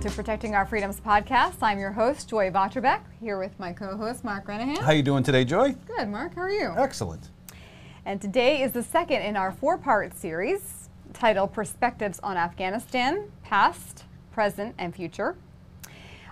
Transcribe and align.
Welcome 0.00 0.12
to 0.12 0.16
Protecting 0.16 0.54
Our 0.54 0.64
Freedoms 0.64 0.98
podcast. 0.98 1.56
I'm 1.60 1.78
your 1.78 1.92
host, 1.92 2.26
Joy 2.26 2.50
Vatrabek, 2.50 3.02
here 3.20 3.38
with 3.38 3.60
my 3.60 3.74
co-host, 3.74 4.24
Mark 4.24 4.46
Renahan. 4.46 4.78
How 4.78 4.86
are 4.86 4.94
you 4.94 5.02
doing 5.02 5.22
today, 5.22 5.44
Joy? 5.44 5.74
Good, 5.94 6.08
Mark. 6.08 6.36
How 6.36 6.40
are 6.40 6.50
you? 6.50 6.72
Excellent. 6.74 7.28
And 8.06 8.18
today 8.18 8.62
is 8.62 8.72
the 8.72 8.82
second 8.82 9.20
in 9.20 9.36
our 9.36 9.52
four-part 9.52 10.16
series 10.16 10.88
titled 11.12 11.52
Perspectives 11.52 12.18
on 12.22 12.38
Afghanistan, 12.38 13.30
Past, 13.42 14.04
Present, 14.32 14.74
and 14.78 14.96
Future. 14.96 15.36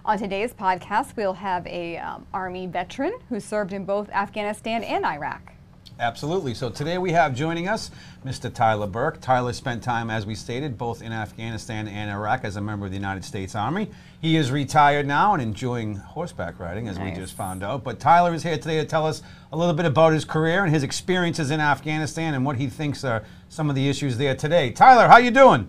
On 0.02 0.16
today's 0.16 0.54
podcast, 0.54 1.14
we'll 1.14 1.34
have 1.34 1.66
a 1.66 1.98
um, 1.98 2.26
Army 2.32 2.66
veteran 2.66 3.18
who 3.28 3.38
served 3.38 3.74
in 3.74 3.84
both 3.84 4.08
Afghanistan 4.08 4.82
and 4.82 5.04
Iraq. 5.04 5.52
Absolutely. 6.00 6.54
So 6.54 6.70
today 6.70 6.96
we 6.96 7.10
have 7.10 7.34
joining 7.34 7.66
us 7.66 7.90
Mr. 8.24 8.52
Tyler 8.54 8.86
Burke. 8.86 9.20
Tyler 9.20 9.52
spent 9.52 9.82
time, 9.82 10.10
as 10.10 10.26
we 10.26 10.36
stated, 10.36 10.78
both 10.78 11.02
in 11.02 11.10
Afghanistan 11.12 11.88
and 11.88 12.08
Iraq 12.08 12.44
as 12.44 12.54
a 12.54 12.60
member 12.60 12.86
of 12.86 12.92
the 12.92 12.96
United 12.96 13.24
States 13.24 13.56
Army. 13.56 13.90
He 14.20 14.36
is 14.36 14.52
retired 14.52 15.06
now 15.08 15.32
and 15.34 15.42
enjoying 15.42 15.96
horseback 15.96 16.60
riding, 16.60 16.86
as 16.86 16.98
Nice. 16.98 17.16
we 17.16 17.20
just 17.20 17.34
found 17.36 17.64
out. 17.64 17.82
But 17.82 17.98
Tyler 17.98 18.32
is 18.32 18.44
here 18.44 18.56
today 18.56 18.76
to 18.76 18.84
tell 18.84 19.06
us 19.06 19.22
a 19.52 19.56
little 19.56 19.74
bit 19.74 19.86
about 19.86 20.12
his 20.12 20.24
career 20.24 20.62
and 20.64 20.72
his 20.72 20.84
experiences 20.84 21.50
in 21.50 21.58
Afghanistan 21.58 22.32
and 22.34 22.44
what 22.46 22.56
he 22.58 22.68
thinks 22.68 23.02
are 23.02 23.24
some 23.48 23.68
of 23.68 23.74
the 23.74 23.88
issues 23.88 24.18
there 24.18 24.36
today. 24.36 24.70
Tyler, 24.70 25.08
how 25.08 25.16
you 25.18 25.32
doing? 25.32 25.66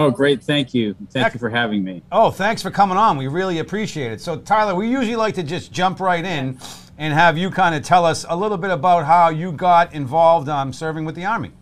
Oh, 0.00 0.10
great. 0.10 0.42
Thank 0.42 0.74
you. 0.74 0.96
Thank 1.12 1.28
Ec- 1.28 1.34
you 1.34 1.38
for 1.38 1.50
having 1.50 1.84
me. 1.84 2.02
Oh, 2.10 2.32
thanks 2.32 2.60
for 2.60 2.72
coming 2.72 2.96
on. 2.96 3.16
We 3.16 3.28
really 3.28 3.60
appreciate 3.60 4.10
it. 4.10 4.20
So, 4.20 4.36
Tyler, 4.36 4.74
we 4.74 4.88
usually 4.90 5.14
like 5.14 5.36
to 5.36 5.44
just 5.44 5.70
jump 5.70 6.00
right 6.00 6.24
in 6.24 6.58
and 6.96 7.12
have 7.12 7.36
you 7.36 7.50
kind 7.50 7.74
of 7.74 7.82
tell 7.82 8.04
us 8.04 8.24
a 8.28 8.36
little 8.36 8.58
bit 8.58 8.70
about 8.70 9.06
how 9.06 9.28
you 9.28 9.52
got 9.52 9.92
involved 9.92 10.48
um, 10.48 10.72
serving 10.72 11.04
with 11.04 11.14
the 11.14 11.24
Army. 11.24 11.52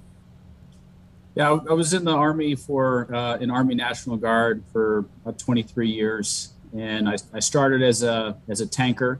Yeah, 1.35 1.51
I 1.51 1.73
was 1.73 1.95
in 1.95 2.05
the 2.05 2.13
Army 2.13 2.55
for 2.55 3.13
uh, 3.15 3.39
an 3.39 3.51
Army 3.51 3.75
National 3.75 4.17
Guard 4.19 4.63
for 4.71 5.07
about 5.23 5.39
23 5.39 5.89
years, 5.89 6.53
and 6.77 7.09
I, 7.09 7.17
I 7.33 7.41
started 7.41 7.83
as 7.83 8.03
a 8.03 8.37
as 8.49 8.61
a 8.61 8.67
tanker, 8.67 9.19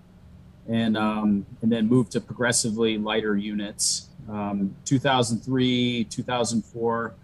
and 0.69 0.95
um, 0.95 1.47
and 1.63 1.73
then 1.73 1.89
moved 1.89 2.13
to 2.13 2.21
progressively 2.21 2.99
lighter 2.99 3.35
units. 3.35 4.11
Um, 4.29 4.77
2003, 4.85 6.05
2004, 6.05 7.15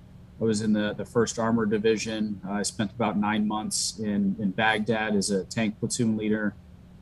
I 0.40 0.44
was 0.44 0.62
in 0.62 0.72
the 0.72 0.94
the 0.94 1.04
First 1.04 1.38
Armored 1.38 1.68
Division. 1.68 2.40
I 2.48 2.62
spent 2.62 2.90
about 2.92 3.18
nine 3.18 3.46
months 3.46 3.98
in 3.98 4.36
in 4.38 4.52
Baghdad 4.52 5.14
as 5.14 5.30
a 5.30 5.44
tank 5.44 5.78
platoon 5.80 6.16
leader, 6.16 6.54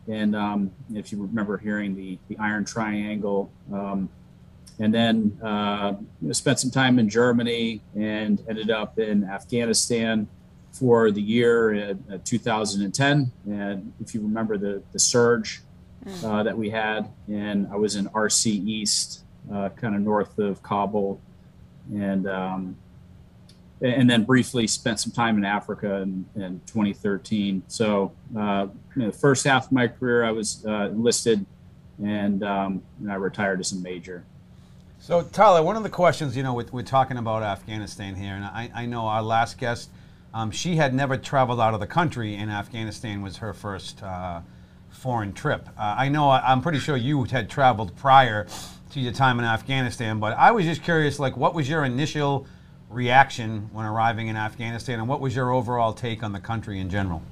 and 0.08 0.36
um, 0.36 0.70
if 0.94 1.12
you 1.12 1.20
remember 1.20 1.58
hearing 1.58 1.94
the 1.94 2.18
the 2.28 2.36
Iron 2.38 2.64
Triangle. 2.64 3.50
Um, 3.72 4.08
and 4.78 4.92
then 4.92 5.38
uh, 5.42 5.94
you 6.20 6.28
know, 6.28 6.32
spent 6.32 6.60
some 6.60 6.70
time 6.70 6.98
in 6.98 7.08
Germany 7.08 7.80
and 7.94 8.42
ended 8.48 8.70
up 8.70 8.98
in 8.98 9.24
Afghanistan 9.24 10.28
for 10.70 11.10
the 11.10 11.22
year 11.22 11.72
in 11.72 12.04
uh, 12.12 12.18
2010. 12.24 13.32
And 13.46 13.92
if 14.00 14.14
you 14.14 14.20
remember 14.20 14.58
the 14.58 14.82
the 14.92 14.98
surge 14.98 15.62
uh, 16.24 16.42
that 16.42 16.56
we 16.56 16.70
had, 16.70 17.10
and 17.26 17.66
I 17.72 17.76
was 17.76 17.96
in 17.96 18.06
RC 18.08 18.46
East, 18.46 19.24
uh, 19.52 19.70
kind 19.70 19.94
of 19.94 20.02
north 20.02 20.38
of 20.38 20.62
Kabul, 20.62 21.20
and 21.92 22.28
um, 22.28 22.76
and 23.80 24.08
then 24.08 24.24
briefly 24.24 24.66
spent 24.66 24.98
some 25.00 25.12
time 25.12 25.36
in 25.36 25.44
Africa 25.44 25.96
in, 25.96 26.24
in 26.34 26.60
2013. 26.66 27.62
So 27.68 28.12
uh, 28.36 28.68
you 28.94 29.02
know, 29.02 29.10
the 29.10 29.16
first 29.16 29.44
half 29.44 29.66
of 29.66 29.72
my 29.72 29.88
career, 29.88 30.24
I 30.24 30.30
was 30.30 30.64
uh, 30.66 30.88
enlisted, 30.90 31.44
and, 32.02 32.42
um, 32.42 32.82
and 33.00 33.12
I 33.12 33.16
retired 33.16 33.60
as 33.60 33.72
a 33.72 33.76
major. 33.76 34.24
So, 34.98 35.22
Tyler, 35.22 35.62
one 35.62 35.76
of 35.76 35.82
the 35.82 35.90
questions, 35.90 36.36
you 36.36 36.42
know, 36.42 36.54
we're, 36.54 36.66
we're 36.72 36.82
talking 36.82 37.18
about 37.18 37.42
Afghanistan 37.42 38.14
here, 38.14 38.34
and 38.34 38.44
I, 38.44 38.70
I 38.74 38.86
know 38.86 39.06
our 39.06 39.22
last 39.22 39.58
guest, 39.58 39.90
um, 40.32 40.50
she 40.50 40.76
had 40.76 40.94
never 40.94 41.16
traveled 41.16 41.60
out 41.60 41.74
of 41.74 41.80
the 41.80 41.86
country, 41.86 42.34
and 42.34 42.50
Afghanistan 42.50 43.22
was 43.22 43.36
her 43.38 43.52
first 43.52 44.02
uh, 44.02 44.40
foreign 44.88 45.32
trip. 45.32 45.68
Uh, 45.78 45.94
I 45.98 46.08
know, 46.08 46.30
I'm 46.30 46.62
pretty 46.62 46.78
sure 46.78 46.96
you 46.96 47.24
had 47.24 47.50
traveled 47.50 47.94
prior 47.96 48.46
to 48.92 49.00
your 49.00 49.12
time 49.12 49.38
in 49.38 49.44
Afghanistan, 49.44 50.18
but 50.18 50.36
I 50.36 50.50
was 50.50 50.64
just 50.64 50.82
curious, 50.82 51.18
like, 51.18 51.36
what 51.36 51.54
was 51.54 51.68
your 51.68 51.84
initial 51.84 52.46
reaction 52.90 53.68
when 53.72 53.86
arriving 53.86 54.28
in 54.28 54.36
Afghanistan, 54.36 54.98
and 54.98 55.08
what 55.08 55.20
was 55.20 55.34
your 55.34 55.52
overall 55.52 55.92
take 55.92 56.22
on 56.22 56.32
the 56.32 56.40
country 56.40 56.78
in 56.80 56.90
general? 56.90 57.22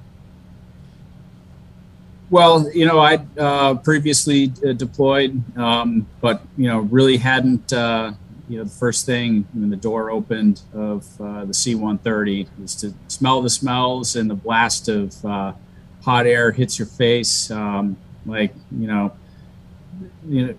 Well, 2.29 2.69
you 2.71 2.85
know, 2.85 2.99
I 2.99 3.25
uh, 3.37 3.75
previously 3.75 4.51
uh, 4.67 4.73
deployed, 4.73 5.43
um, 5.57 6.07
but 6.21 6.41
you 6.57 6.67
know, 6.67 6.79
really 6.79 7.17
hadn't. 7.17 7.71
Uh, 7.71 8.13
you 8.47 8.57
know, 8.59 8.63
the 8.63 8.69
first 8.69 9.07
thing 9.07 9.47
when 9.53 9.71
the 9.71 9.75
door 9.75 10.11
opened 10.11 10.61
of 10.71 11.19
uh, 11.19 11.45
the 11.45 11.53
C-130 11.53 12.47
was 12.61 12.75
to 12.75 12.93
smell 13.07 13.41
the 13.41 13.49
smells 13.49 14.15
and 14.15 14.29
the 14.29 14.35
blast 14.35 14.87
of 14.87 15.25
uh, 15.25 15.53
hot 16.03 16.27
air 16.27 16.51
hits 16.51 16.77
your 16.77 16.87
face. 16.87 17.49
Um, 17.49 17.97
like 18.25 18.53
you 18.71 18.87
know, 18.87 19.13
you 20.27 20.47
know, 20.47 20.55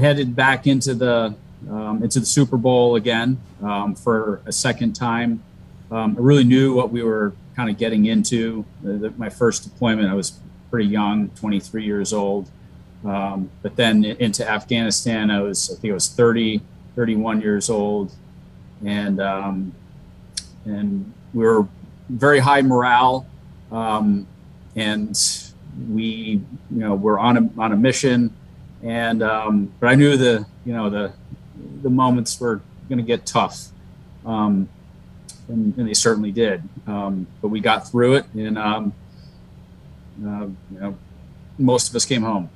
headed 0.00 0.34
back 0.34 0.66
into 0.66 0.94
the 0.94 1.34
um, 1.70 2.02
into 2.02 2.20
the 2.20 2.26
Super 2.26 2.56
Bowl 2.56 2.96
again 2.96 3.38
um, 3.62 3.94
for 3.94 4.40
a 4.46 4.52
second 4.52 4.94
time. 4.94 5.42
Um, 5.90 6.16
I 6.18 6.20
really 6.20 6.44
knew 6.44 6.74
what 6.74 6.90
we 6.90 7.02
were 7.02 7.34
kind 7.54 7.68
of 7.70 7.78
getting 7.78 8.06
into. 8.06 8.64
The, 8.82 8.92
the, 8.94 9.10
my 9.12 9.28
first 9.28 9.64
deployment, 9.64 10.08
I 10.08 10.14
was 10.14 10.38
pretty 10.70 10.88
young, 10.88 11.28
23 11.30 11.84
years 11.84 12.12
old. 12.12 12.50
Um, 13.04 13.50
but 13.62 13.76
then 13.76 14.04
into 14.04 14.48
Afghanistan, 14.48 15.30
I 15.30 15.40
was, 15.40 15.70
I 15.70 15.80
think 15.80 15.90
I 15.90 15.94
was 15.94 16.08
30, 16.08 16.62
31 16.96 17.40
years 17.40 17.68
old. 17.68 18.12
And, 18.84 19.20
um, 19.20 19.72
and 20.64 21.12
we 21.34 21.44
were 21.44 21.66
very 22.08 22.38
high 22.38 22.62
morale. 22.62 23.26
Um, 23.70 24.26
and 24.76 25.18
we, 25.90 26.40
you 26.70 26.78
know, 26.78 26.94
were 26.94 27.18
on 27.18 27.36
a, 27.36 27.60
on 27.60 27.72
a 27.72 27.76
mission. 27.76 28.34
And, 28.82 29.22
um, 29.22 29.72
but 29.78 29.88
I 29.88 29.94
knew 29.94 30.16
the, 30.16 30.46
you 30.64 30.72
know, 30.72 30.90
the, 30.90 31.12
the 31.82 31.90
moments 31.90 32.40
were 32.40 32.60
going 32.88 32.98
to 32.98 33.04
get 33.04 33.26
tough. 33.26 33.68
Um, 34.24 34.68
and, 35.48 35.76
and 35.76 35.88
they 35.88 35.94
certainly 35.94 36.32
did. 36.32 36.62
Um, 36.86 37.26
but 37.40 37.48
we 37.48 37.60
got 37.60 37.88
through 37.88 38.14
it, 38.14 38.26
and 38.34 38.58
um, 38.58 38.92
uh, 40.24 40.46
you 40.70 40.80
know, 40.80 40.96
most 41.58 41.88
of 41.90 41.96
us 41.96 42.04
came 42.04 42.22
home. 42.22 42.50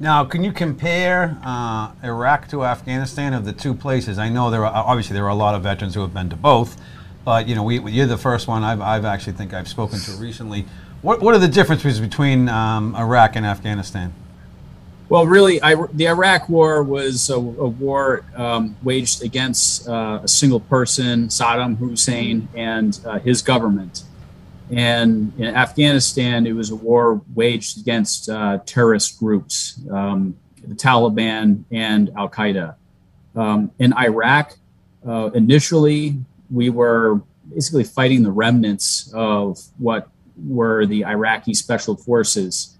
Now, 0.00 0.24
can 0.24 0.42
you 0.42 0.52
compare 0.52 1.38
uh, 1.44 1.92
Iraq 2.02 2.48
to 2.48 2.64
Afghanistan 2.64 3.32
of 3.32 3.44
the 3.44 3.52
two 3.52 3.74
places? 3.74 4.18
I 4.18 4.28
know 4.28 4.50
there 4.50 4.64
are 4.64 4.84
obviously 4.84 5.14
there 5.14 5.24
are 5.24 5.30
a 5.30 5.36
lot 5.36 5.54
of 5.54 5.62
veterans 5.62 5.94
who 5.94 6.00
have 6.00 6.12
been 6.12 6.28
to 6.30 6.36
both, 6.36 6.80
but 7.24 7.46
you 7.48 7.54
know 7.54 7.62
we, 7.62 7.80
you're 7.90 8.06
the 8.06 8.18
first 8.18 8.48
one 8.48 8.64
I've, 8.64 8.80
I've 8.80 9.04
actually 9.04 9.34
think 9.34 9.54
I've 9.54 9.68
spoken 9.68 10.00
to 10.00 10.12
recently. 10.12 10.66
What, 11.02 11.20
what 11.20 11.34
are 11.34 11.38
the 11.38 11.48
differences 11.48 12.00
between 12.00 12.48
um, 12.48 12.96
Iraq 12.96 13.36
and 13.36 13.44
Afghanistan? 13.44 14.14
Well, 15.10 15.26
really, 15.26 15.60
I, 15.60 15.74
the 15.92 16.08
Iraq 16.08 16.48
War 16.48 16.82
was 16.82 17.28
a, 17.28 17.34
a 17.34 17.38
war 17.38 18.24
um, 18.36 18.74
waged 18.82 19.22
against 19.22 19.86
uh, 19.86 20.20
a 20.22 20.28
single 20.28 20.60
person, 20.60 21.28
Saddam 21.28 21.76
Hussein, 21.76 22.48
and 22.54 22.98
uh, 23.04 23.18
his 23.18 23.42
government. 23.42 24.04
And 24.70 25.32
in 25.38 25.54
Afghanistan, 25.54 26.46
it 26.46 26.52
was 26.52 26.70
a 26.70 26.74
war 26.74 27.20
waged 27.34 27.78
against 27.78 28.30
uh, 28.30 28.60
terrorist 28.64 29.18
groups, 29.18 29.78
um, 29.90 30.36
the 30.66 30.74
Taliban 30.74 31.64
and 31.70 32.10
Al 32.16 32.30
Qaeda. 32.30 32.74
Um, 33.36 33.70
in 33.78 33.92
Iraq, 33.92 34.56
uh, 35.06 35.30
initially, 35.34 36.16
we 36.50 36.70
were 36.70 37.20
basically 37.52 37.84
fighting 37.84 38.22
the 38.22 38.32
remnants 38.32 39.12
of 39.12 39.60
what 39.76 40.08
were 40.46 40.86
the 40.86 41.04
Iraqi 41.04 41.52
special 41.52 41.94
forces. 41.94 42.78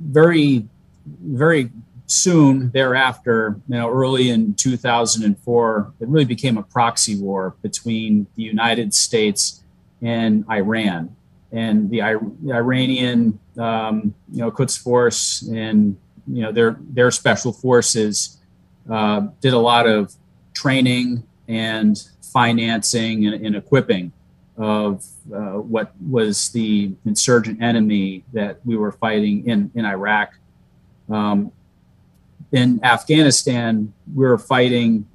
Very 0.00 0.66
very 1.06 1.70
soon 2.06 2.70
thereafter, 2.70 3.56
you 3.68 3.76
know, 3.76 3.90
early 3.90 4.30
in 4.30 4.54
2004, 4.54 5.92
it 6.00 6.08
really 6.08 6.24
became 6.24 6.58
a 6.58 6.62
proxy 6.62 7.18
war 7.18 7.54
between 7.62 8.26
the 8.36 8.42
United 8.42 8.92
States 8.92 9.62
and 10.02 10.44
Iran. 10.50 11.14
And 11.52 11.90
the, 11.90 12.00
the 12.42 12.52
Iranian, 12.52 13.38
um, 13.58 14.14
you 14.30 14.38
know, 14.38 14.50
Quds 14.50 14.76
Force 14.76 15.42
and 15.42 15.96
you 16.26 16.42
know 16.42 16.52
their 16.52 16.76
their 16.90 17.10
special 17.10 17.52
forces 17.52 18.38
uh, 18.90 19.22
did 19.40 19.52
a 19.52 19.58
lot 19.58 19.86
of 19.86 20.14
training 20.54 21.22
and 21.48 22.02
financing 22.20 23.26
and, 23.26 23.46
and 23.46 23.56
equipping 23.56 24.12
of 24.56 25.04
uh, 25.34 25.58
what 25.58 25.92
was 26.08 26.50
the 26.50 26.92
insurgent 27.04 27.62
enemy 27.62 28.24
that 28.32 28.60
we 28.64 28.76
were 28.76 28.92
fighting 28.92 29.46
in 29.46 29.70
in 29.74 29.84
Iraq. 29.84 30.34
Um, 31.08 31.52
in 32.50 32.84
Afghanistan, 32.84 33.92
we 34.14 34.24
were 34.24 34.38
fighting 34.38 35.06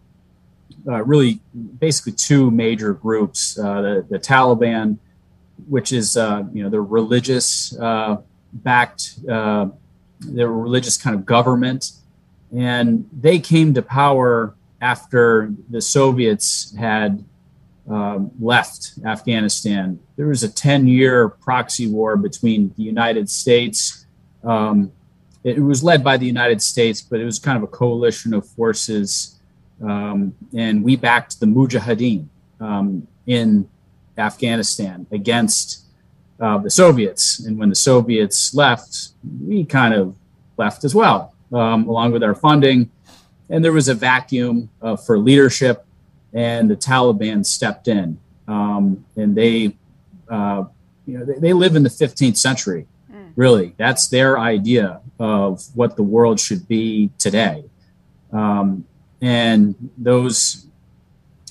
uh, 0.88 1.04
really 1.04 1.40
basically 1.80 2.14
two 2.14 2.50
major 2.52 2.94
groups: 2.94 3.60
uh, 3.60 3.82
the, 3.82 4.06
the 4.10 4.20
Taliban, 4.20 4.98
which 5.68 5.92
is 5.92 6.18
uh, 6.18 6.44
you 6.54 6.64
know 6.64 6.70
the 6.70 6.82
religious 6.82 7.78
uh, 7.78 8.18
backed, 8.54 9.20
uh, 9.30 9.68
the 10.20 10.48
religious 10.48 10.98
kind 10.98 11.16
of 11.16 11.26
government, 11.26 11.92
and 12.56 13.10
they 13.12 13.40
came 13.40 13.74
to 13.74 13.82
power 13.82 14.56
after 14.82 15.52
the 15.70 15.82
Soviets 15.82 16.76
had 16.76 17.24
um, 17.90 18.32
left 18.40 18.94
Afghanistan, 19.06 20.00
there 20.18 20.28
was 20.28 20.44
a 20.44 20.50
10 20.50 20.88
year 20.88 21.30
proxy 21.30 21.88
war 21.88 22.18
between 22.18 22.74
the 22.78 22.84
United 22.84 23.30
States. 23.30 24.06
Um, 24.44 24.92
it, 25.48 25.60
was 25.60 25.84
led 25.84 26.04
by 26.04 26.18
the 26.18 26.26
United 26.26 26.62
States, 26.62 27.02
but 27.02 27.20
it 27.20 27.26
was 27.26 27.40
kind 27.40 27.58
of 27.58 27.64
a 27.64 27.68
coalition 27.68 28.34
of 28.34 28.48
forces. 28.48 29.40
Um, 29.82 30.36
and 30.56 30.84
we 30.84 30.96
backed 30.96 31.40
the 31.40 31.46
Mujahideen 31.46 32.28
um, 32.60 33.08
in 33.26 33.70
Afghanistan 34.18 35.06
against 35.12 35.86
uh, 36.40 36.58
the 36.58 36.70
Soviets. 36.70 37.40
And 37.40 37.58
when 37.58 37.70
the 37.70 37.76
Soviets 37.76 38.54
left, 38.54 39.10
we 39.42 39.64
kind 39.66 39.94
of 39.94 40.16
left 40.58 40.84
as 40.84 40.94
well, 40.94 41.34
um, 41.54 41.88
along 41.88 42.12
with 42.12 42.24
our 42.24 42.36
funding. 42.36 42.90
And 43.50 43.64
there 43.64 43.72
was 43.72 43.88
a 43.88 43.94
vacuum 43.94 44.70
uh, 44.82 44.98
for 44.98 45.18
leadership, 45.18 45.86
and 46.34 46.70
the 46.70 46.76
Taliban 46.76 47.46
stepped 47.46 47.88
in. 47.88 48.20
Um, 48.48 49.06
and 49.16 49.36
they, 49.36 49.76
uh, 50.30 50.66
you 51.06 51.18
know, 51.18 51.26
they, 51.26 51.40
they, 51.40 51.54
live 51.54 51.76
in 51.76 51.84
the 51.84 51.90
15th 51.90 52.38
century. 52.38 52.86
Really, 53.38 53.74
that's 53.78 54.08
their 54.08 54.38
idea 54.38 55.00
of 55.20 55.64
what 55.76 55.96
the 55.96 56.04
world 56.04 56.40
should 56.40 56.68
be 56.68 57.12
today. 57.18 57.64
Um, 58.34 58.84
and 59.22 59.76
those 59.98 60.66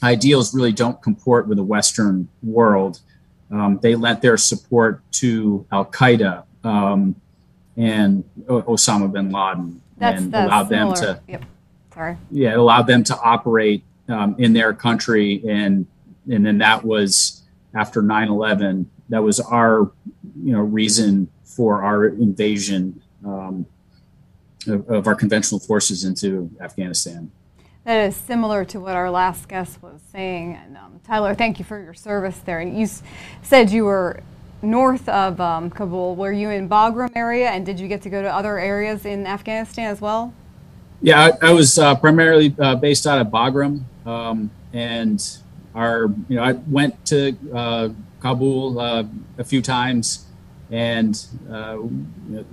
ideals 0.03 0.53
really 0.53 0.73
don't 0.73 1.01
comport 1.01 1.49
with 1.49 1.57
the 1.57 1.65
Western 1.65 2.29
world. 2.43 3.01
Um, 3.51 3.79
they 3.81 3.95
lent 3.95 4.21
their 4.21 4.37
support 4.37 5.01
to 5.13 5.65
Al 5.71 5.87
Qaeda 5.87 6.43
um, 6.65 7.15
and 7.77 8.25
Osama 8.47 9.11
bin 9.11 9.31
Laden 9.31 9.81
that's, 9.97 10.23
and 10.23 10.33
that's 10.33 10.47
allowed 10.47 10.69
similar. 10.69 10.97
them 10.97 11.05
to. 11.17 11.21
Yep. 11.29 11.45
Sorry. 11.95 12.17
Yeah, 12.31 12.53
it 12.53 12.59
allowed 12.59 12.87
them 12.87 13.05
to 13.05 13.19
operate 13.19 13.85
um, 14.09 14.37
in 14.39 14.53
their 14.53 14.75
country, 14.75 15.43
and 15.49 15.87
and 16.31 16.45
then 16.45 16.59
that 16.59 16.85
was 16.85 17.43
after 17.75 18.03
9/11. 18.03 18.87
That 19.09 19.23
was 19.23 19.41
our, 19.41 19.91
you 20.43 20.53
know, 20.53 20.61
reason 20.61 21.29
for 21.57 21.83
our 21.83 22.07
invasion 22.07 23.01
um, 23.25 23.67
of, 24.67 24.89
of 24.91 25.07
our 25.07 25.15
conventional 25.15 25.61
forces 25.61 26.05
into 26.05 26.51
Afghanistan 26.61 27.31
that 27.87 28.09
is 28.09 28.17
similar 28.17 28.65
to 28.65 28.81
what 28.81 28.97
our 28.97 29.09
last 29.09 29.49
guest 29.49 29.81
was 29.81 30.01
saying. 30.11 30.59
And 30.61 30.77
um, 30.77 31.01
Tyler, 31.07 31.37
thank 31.37 31.61
you 31.61 31.65
for 31.65 31.81
your 31.81 31.95
service 31.95 32.37
there. 32.41 32.59
And 32.59 32.77
you 32.77 32.83
s- 32.83 33.01
said 33.43 33.71
you 33.71 33.85
were 33.85 34.25
north 34.61 35.09
of 35.09 35.41
um, 35.41 35.71
Kabul. 35.71 36.17
Were 36.17 36.33
you 36.33 36.51
in 36.51 36.69
Bagram 36.69 37.13
area, 37.15 37.49
and 37.49 37.65
did 37.65 37.79
you 37.79 37.87
get 37.87 38.03
to 38.03 38.11
go 38.11 38.21
to 38.21 38.29
other 38.29 38.59
areas 38.59 39.07
in 39.07 39.25
Afghanistan 39.25 39.89
as 39.89 40.01
well? 40.01 40.35
Yeah, 41.01 41.31
I, 41.41 41.51
I 41.51 41.53
was 41.53 41.79
uh, 41.79 41.95
primarily 41.95 42.57
uh, 42.59 42.75
based 42.75 43.07
out 43.07 43.21
of 43.21 43.29
Bagram, 43.29 43.85
um, 44.05 44.51
and 44.73 45.23
our 45.73 46.07
you 46.29 46.37
know 46.37 46.43
I 46.43 46.53
went 46.53 47.07
to 47.07 47.37
uh, 47.55 47.91
Kabul 48.19 48.81
uh, 48.81 49.05
a 49.39 49.45
few 49.45 49.63
times, 49.63 50.26
and 50.71 51.27
uh, 51.51 51.77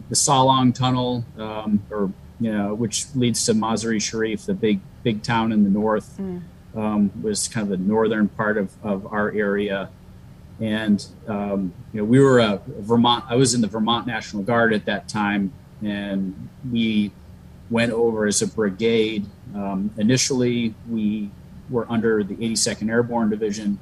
the 0.10 0.15
Salang 0.15 0.74
Tunnel, 0.74 1.25
um, 1.38 1.83
or 1.89 2.12
you 2.39 2.51
know, 2.51 2.74
which 2.74 3.06
leads 3.15 3.45
to 3.45 3.54
Mazar-e 3.54 4.00
Sharif, 4.00 4.45
the 4.45 4.54
big 4.54 4.80
big 5.04 5.21
town 5.24 5.51
in 5.51 5.63
the 5.63 5.69
north, 5.69 6.18
mm. 6.18 6.42
um, 6.75 7.12
was 7.21 7.48
kind 7.48 7.63
of 7.63 7.69
the 7.69 7.83
northern 7.83 8.27
part 8.30 8.57
of, 8.57 8.71
of 8.83 9.06
our 9.07 9.31
area. 9.31 9.89
And, 10.60 11.06
um, 11.27 11.74
you 11.92 12.00
know, 12.00 12.06
we 12.06 12.19
were 12.19 12.39
a 12.39 12.62
Vermont, 12.68 13.25
I 13.27 13.36
was 13.36 13.54
in 13.54 13.62
the 13.62 13.68
Vermont 13.68 14.07
National 14.07 14.44
Guard 14.44 14.74
at 14.74 14.86
that 14.86 15.07
time, 15.09 15.51
and 15.81 16.50
we 16.71 17.12
went 17.69 17.92
over 17.92 18.27
as 18.27 18.42
a 18.42 18.48
brigade. 18.48 19.25
Um, 19.56 19.92
initially, 19.98 20.74
we 20.89 21.31
were 21.69 21.86
under 21.89 22.24
the 22.24 22.36
82nd 22.36 22.89
Airborne 22.89 23.30
Division, 23.30 23.80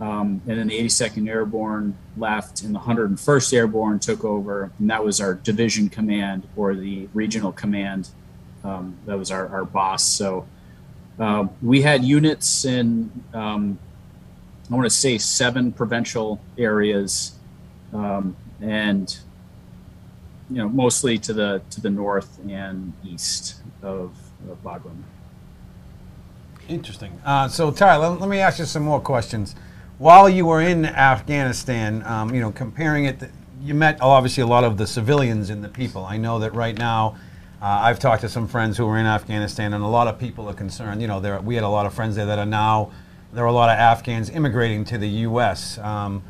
um, 0.00 0.40
and 0.46 0.58
then 0.58 0.68
the 0.68 0.78
82nd 0.78 1.28
Airborne 1.28 1.96
left, 2.16 2.62
and 2.62 2.74
the 2.74 2.78
101st 2.78 3.52
Airborne 3.52 3.98
took 3.98 4.24
over, 4.24 4.70
and 4.78 4.90
that 4.90 5.04
was 5.04 5.20
our 5.20 5.34
division 5.34 5.88
command 5.88 6.46
or 6.56 6.74
the 6.74 7.08
regional 7.14 7.52
command. 7.52 8.10
Um, 8.62 8.96
that 9.06 9.18
was 9.18 9.30
our, 9.30 9.48
our 9.48 9.64
boss. 9.64 10.04
So 10.04 10.46
uh, 11.18 11.48
we 11.62 11.82
had 11.82 12.04
units 12.04 12.64
in, 12.64 13.10
um, 13.34 13.78
I 14.70 14.74
want 14.74 14.86
to 14.86 14.90
say, 14.90 15.18
seven 15.18 15.72
provincial 15.72 16.40
areas, 16.56 17.36
um, 17.92 18.36
and 18.60 19.16
you 20.50 20.56
know, 20.56 20.68
mostly 20.68 21.18
to 21.18 21.32
the 21.32 21.62
to 21.70 21.80
the 21.80 21.90
north 21.90 22.38
and 22.48 22.92
east 23.04 23.56
of, 23.82 24.16
of 24.48 24.62
Bagram. 24.62 25.02
Interesting. 26.68 27.18
Uh, 27.24 27.48
so, 27.48 27.70
Tyler, 27.70 28.10
let, 28.10 28.20
let, 28.20 28.30
me 28.30 28.38
ask 28.38 28.58
you 28.58 28.64
some 28.64 28.82
more 28.82 29.00
questions. 29.00 29.54
While 29.98 30.28
you 30.28 30.46
were 30.46 30.62
in 30.62 30.86
Afghanistan, 30.86 32.04
um, 32.06 32.32
you 32.32 32.40
know, 32.40 32.52
comparing 32.52 33.06
it, 33.06 33.20
you 33.60 33.74
met 33.74 33.98
obviously 34.00 34.44
a 34.44 34.46
lot 34.46 34.62
of 34.62 34.76
the 34.76 34.86
civilians 34.86 35.50
and 35.50 35.62
the 35.62 35.68
people. 35.68 36.04
I 36.04 36.16
know 36.16 36.38
that 36.38 36.54
right 36.54 36.78
now 36.78 37.16
uh, 37.60 37.66
I've 37.66 37.98
talked 37.98 38.20
to 38.20 38.28
some 38.28 38.46
friends 38.46 38.76
who 38.76 38.86
were 38.86 38.96
in 38.96 39.06
Afghanistan, 39.06 39.72
and 39.72 39.82
a 39.82 39.88
lot 39.88 40.06
of 40.06 40.16
people 40.16 40.48
are 40.48 40.54
concerned. 40.54 41.02
You 41.02 41.08
know, 41.08 41.18
there, 41.18 41.40
we 41.40 41.56
had 41.56 41.64
a 41.64 41.68
lot 41.68 41.84
of 41.84 41.94
friends 41.94 42.14
there 42.14 42.26
that 42.26 42.38
are 42.38 42.46
now, 42.46 42.92
there 43.32 43.42
are 43.42 43.48
a 43.48 43.52
lot 43.52 43.70
of 43.70 43.76
Afghans 43.76 44.30
immigrating 44.30 44.84
to 44.84 44.98
the 44.98 45.08
U.S. 45.08 45.78
Um, 45.78 46.22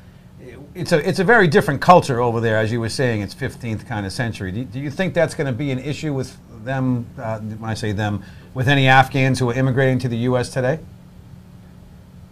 it's 0.74 0.92
a 0.92 1.06
it's 1.06 1.18
a 1.18 1.24
very 1.24 1.46
different 1.46 1.82
culture 1.82 2.22
over 2.22 2.40
there, 2.40 2.56
as 2.56 2.72
you 2.72 2.80
were 2.80 2.88
saying. 2.88 3.20
It's 3.20 3.34
15th 3.34 3.86
kind 3.86 4.06
of 4.06 4.12
century. 4.12 4.50
Do, 4.50 4.64
do 4.64 4.80
you 4.80 4.90
think 4.90 5.12
that's 5.12 5.34
going 5.34 5.46
to 5.46 5.52
be 5.52 5.72
an 5.72 5.78
issue 5.78 6.14
with 6.14 6.38
them? 6.64 7.06
Uh, 7.18 7.40
when 7.40 7.68
I 7.68 7.74
say 7.74 7.92
them, 7.92 8.24
with 8.54 8.66
any 8.66 8.88
Afghans 8.88 9.38
who 9.38 9.50
are 9.50 9.54
immigrating 9.54 9.98
to 9.98 10.08
the 10.08 10.16
U.S. 10.18 10.48
today? 10.48 10.78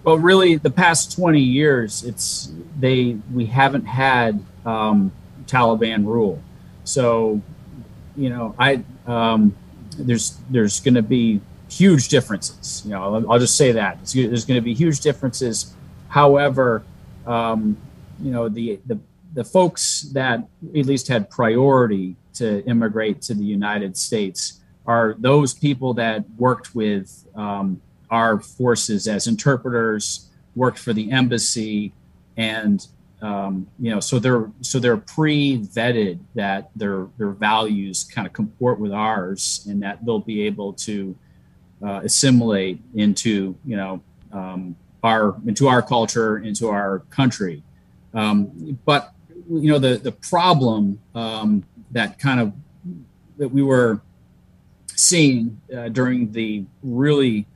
Well, 0.07 0.19
really, 0.19 0.55
the 0.55 0.71
past 0.71 1.17
20 1.17 1.41
years, 1.41 2.05
it's 2.05 2.53
they 2.79 3.19
we 3.35 3.47
haven't 3.47 3.87
had 3.87 4.41
um, 4.65 5.11
Taliban 5.47 6.07
rule, 6.07 6.41
so 6.85 7.43
you 8.17 8.31
know, 8.31 8.55
I 8.57 8.85
um, 9.09 9.57
there's 9.99 10.39
there's 10.49 10.79
going 10.79 10.95
to 10.95 11.03
be 11.03 11.41
huge 11.69 12.09
differences. 12.09 12.83
You 12.85 12.93
know, 12.93 13.03
I'll, 13.03 13.33
I'll 13.33 13.39
just 13.41 13.57
say 13.57 13.73
that 13.73 13.99
it's, 14.01 14.13
there's 14.13 14.45
going 14.45 14.59
to 14.59 14.65
be 14.65 14.75
huge 14.75 15.01
differences. 15.01 15.75
However, 16.07 16.85
um, 17.27 17.77
you 18.23 18.31
know, 18.31 18.49
the 18.49 18.79
the 18.87 19.01
the 19.35 19.43
folks 19.43 20.03
that 20.13 20.39
at 20.69 20.87
least 20.87 21.09
had 21.09 21.29
priority 21.31 22.15
to 22.35 22.65
immigrate 22.67 23.23
to 23.23 23.35
the 23.35 23.45
United 23.45 23.97
States 23.97 24.61
are 24.87 25.17
those 25.19 25.53
people 25.53 25.95
that 25.95 26.25
worked 26.39 26.77
with 26.77 27.27
um, 27.35 27.81
our 28.11 28.41
forces 28.41 29.09
as 29.09 29.27
interpreters, 29.27 30.29
worked 30.55 30.79
for 30.79 30.93
the 30.93 31.13
embassy, 31.13 31.93
and 32.37 32.87
um, 33.23 33.67
you 33.79 33.91
know, 33.91 34.01
so 34.01 34.19
they're 34.19 34.51
so 34.61 34.79
they're 34.79 34.97
pre-vetted 34.97 36.19
that 36.35 36.71
their 36.77 37.07
their 37.19 37.31
values 37.31 38.05
kind 38.05 38.27
of 38.27 38.33
comport 38.33 38.79
with 38.79 38.93
ours, 38.93 39.67
and 39.69 39.83
that 39.83 40.05
they'll 40.05 40.19
be 40.19 40.43
able 40.47 40.73
to 40.75 41.17
uh, 41.83 42.01
assimilate 42.05 42.81
into 42.95 43.57
you 43.65 43.77
know 43.77 44.03
um, 44.33 44.77
our 45.03 45.37
into 45.47 45.69
our 45.69 45.83
culture, 45.83 46.39
into 46.39 46.69
our 46.69 47.01
country. 47.11 47.63
Um, 48.13 48.79
but 48.85 49.13
you 49.49 49.71
know, 49.71 49.79
the 49.79 49.97
the 49.97 50.13
problem 50.13 51.01
um, 51.15 51.65
that 51.93 52.19
kind 52.19 52.41
of 52.41 52.53
that 53.39 53.49
we 53.49 53.63
were 53.63 54.01
seeing 54.95 55.61
uh, 55.77 55.89
during 55.89 56.33
the 56.33 56.65
really 56.83 57.47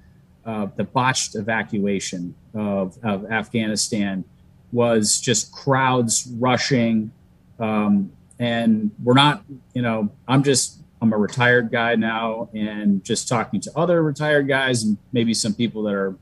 uh, 0.51 0.67
the 0.75 0.83
botched 0.83 1.37
evacuation 1.37 2.35
of, 2.55 2.99
of 3.05 3.31
Afghanistan 3.31 4.25
was 4.73 5.21
just 5.21 5.53
crowds 5.53 6.27
rushing. 6.39 7.13
Um, 7.61 8.11
and 8.41 8.91
we're 9.05 9.15
not, 9.15 9.45
you 9.75 9.83
know, 9.83 10.11
I'm 10.27 10.43
just, 10.43 10.79
I'm 11.01 11.13
a 11.13 11.17
retired 11.17 11.71
guy 11.71 11.95
now 11.95 12.49
and 12.53 13.05
just 13.05 13.29
talking 13.29 13.61
to 13.61 13.71
other 13.77 14.03
retired 14.03 14.49
guys 14.49 14.83
and 14.83 14.99
maybe 15.13 15.35
some 15.35 15.55
people 15.55 15.85
that 15.85 15.95
are 15.95 16.17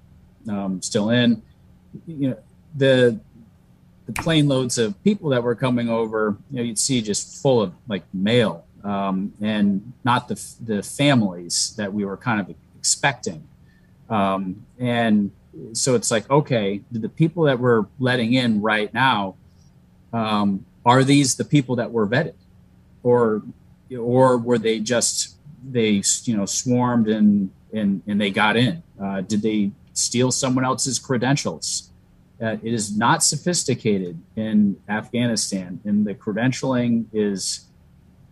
um, 0.50 0.82
still 0.82 1.08
in, 1.08 1.42
you 2.06 2.30
know, 2.30 2.38
the, 2.76 3.18
the 4.04 4.12
plane 4.12 4.46
loads 4.46 4.76
of 4.76 5.02
people 5.04 5.30
that 5.30 5.42
were 5.42 5.54
coming 5.54 5.88
over, 5.88 6.36
you 6.50 6.56
know, 6.58 6.62
you'd 6.62 6.78
see 6.78 7.00
just 7.00 7.40
full 7.42 7.62
of 7.62 7.72
like 7.88 8.02
male 8.12 8.66
um, 8.84 9.32
and 9.40 9.94
not 10.04 10.28
the, 10.28 10.38
the 10.60 10.82
families 10.82 11.74
that 11.76 11.90
we 11.90 12.04
were 12.04 12.18
kind 12.18 12.40
of 12.42 12.54
expecting. 12.78 13.48
Um, 14.08 14.66
and 14.78 15.30
so 15.72 15.94
it's 15.94 16.10
like, 16.10 16.28
okay, 16.30 16.82
the 16.90 17.08
people 17.08 17.44
that 17.44 17.58
we're 17.58 17.86
letting 17.98 18.34
in 18.34 18.60
right 18.62 18.92
now, 18.94 19.34
um, 20.12 20.64
are 20.84 21.04
these 21.04 21.34
the 21.36 21.44
people 21.44 21.76
that 21.76 21.90
were 21.90 22.06
vetted, 22.06 22.34
or 23.02 23.42
or 23.96 24.38
were 24.38 24.58
they 24.58 24.80
just 24.80 25.36
they 25.70 26.02
you 26.24 26.36
know 26.36 26.46
swarmed 26.46 27.08
and 27.08 27.50
and 27.72 28.02
and 28.06 28.20
they 28.20 28.30
got 28.30 28.56
in? 28.56 28.82
Uh, 29.00 29.20
did 29.20 29.42
they 29.42 29.70
steal 29.92 30.30
someone 30.30 30.64
else's 30.64 30.98
credentials? 30.98 31.90
Uh, 32.40 32.56
it 32.62 32.72
is 32.72 32.96
not 32.96 33.22
sophisticated 33.22 34.16
in 34.36 34.76
Afghanistan, 34.88 35.80
and 35.84 36.06
the 36.06 36.14
credentialing 36.14 37.04
is, 37.12 37.66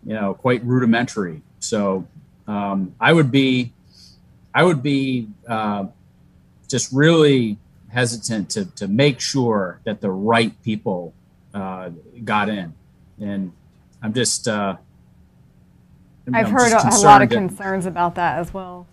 you 0.05 0.13
know, 0.13 0.33
quite 0.33 0.63
rudimentary. 0.63 1.41
So 1.59 2.07
um, 2.47 2.95
I 3.01 3.11
would 3.11 3.31
be, 3.31 3.73
I 4.53 4.63
would 4.63 4.81
be 4.81 5.27
uh, 5.47 5.85
just 6.67 6.91
really 6.91 7.57
hesitant 7.89 8.49
to 8.51 8.65
to 8.75 8.87
make 8.87 9.19
sure 9.19 9.79
that 9.85 10.01
the 10.01 10.11
right 10.11 10.53
people 10.63 11.13
uh, 11.53 11.89
got 12.23 12.49
in, 12.49 12.73
and 13.19 13.51
I'm 14.01 14.13
just. 14.13 14.47
Uh, 14.47 14.77
I've 16.33 16.49
heard 16.49 16.73
a, 16.73 16.95
a 16.95 16.99
lot 16.99 17.21
of 17.21 17.29
concerns 17.29 17.85
about 17.85 18.15
that 18.15 18.39
as 18.39 18.53
well. 18.53 18.85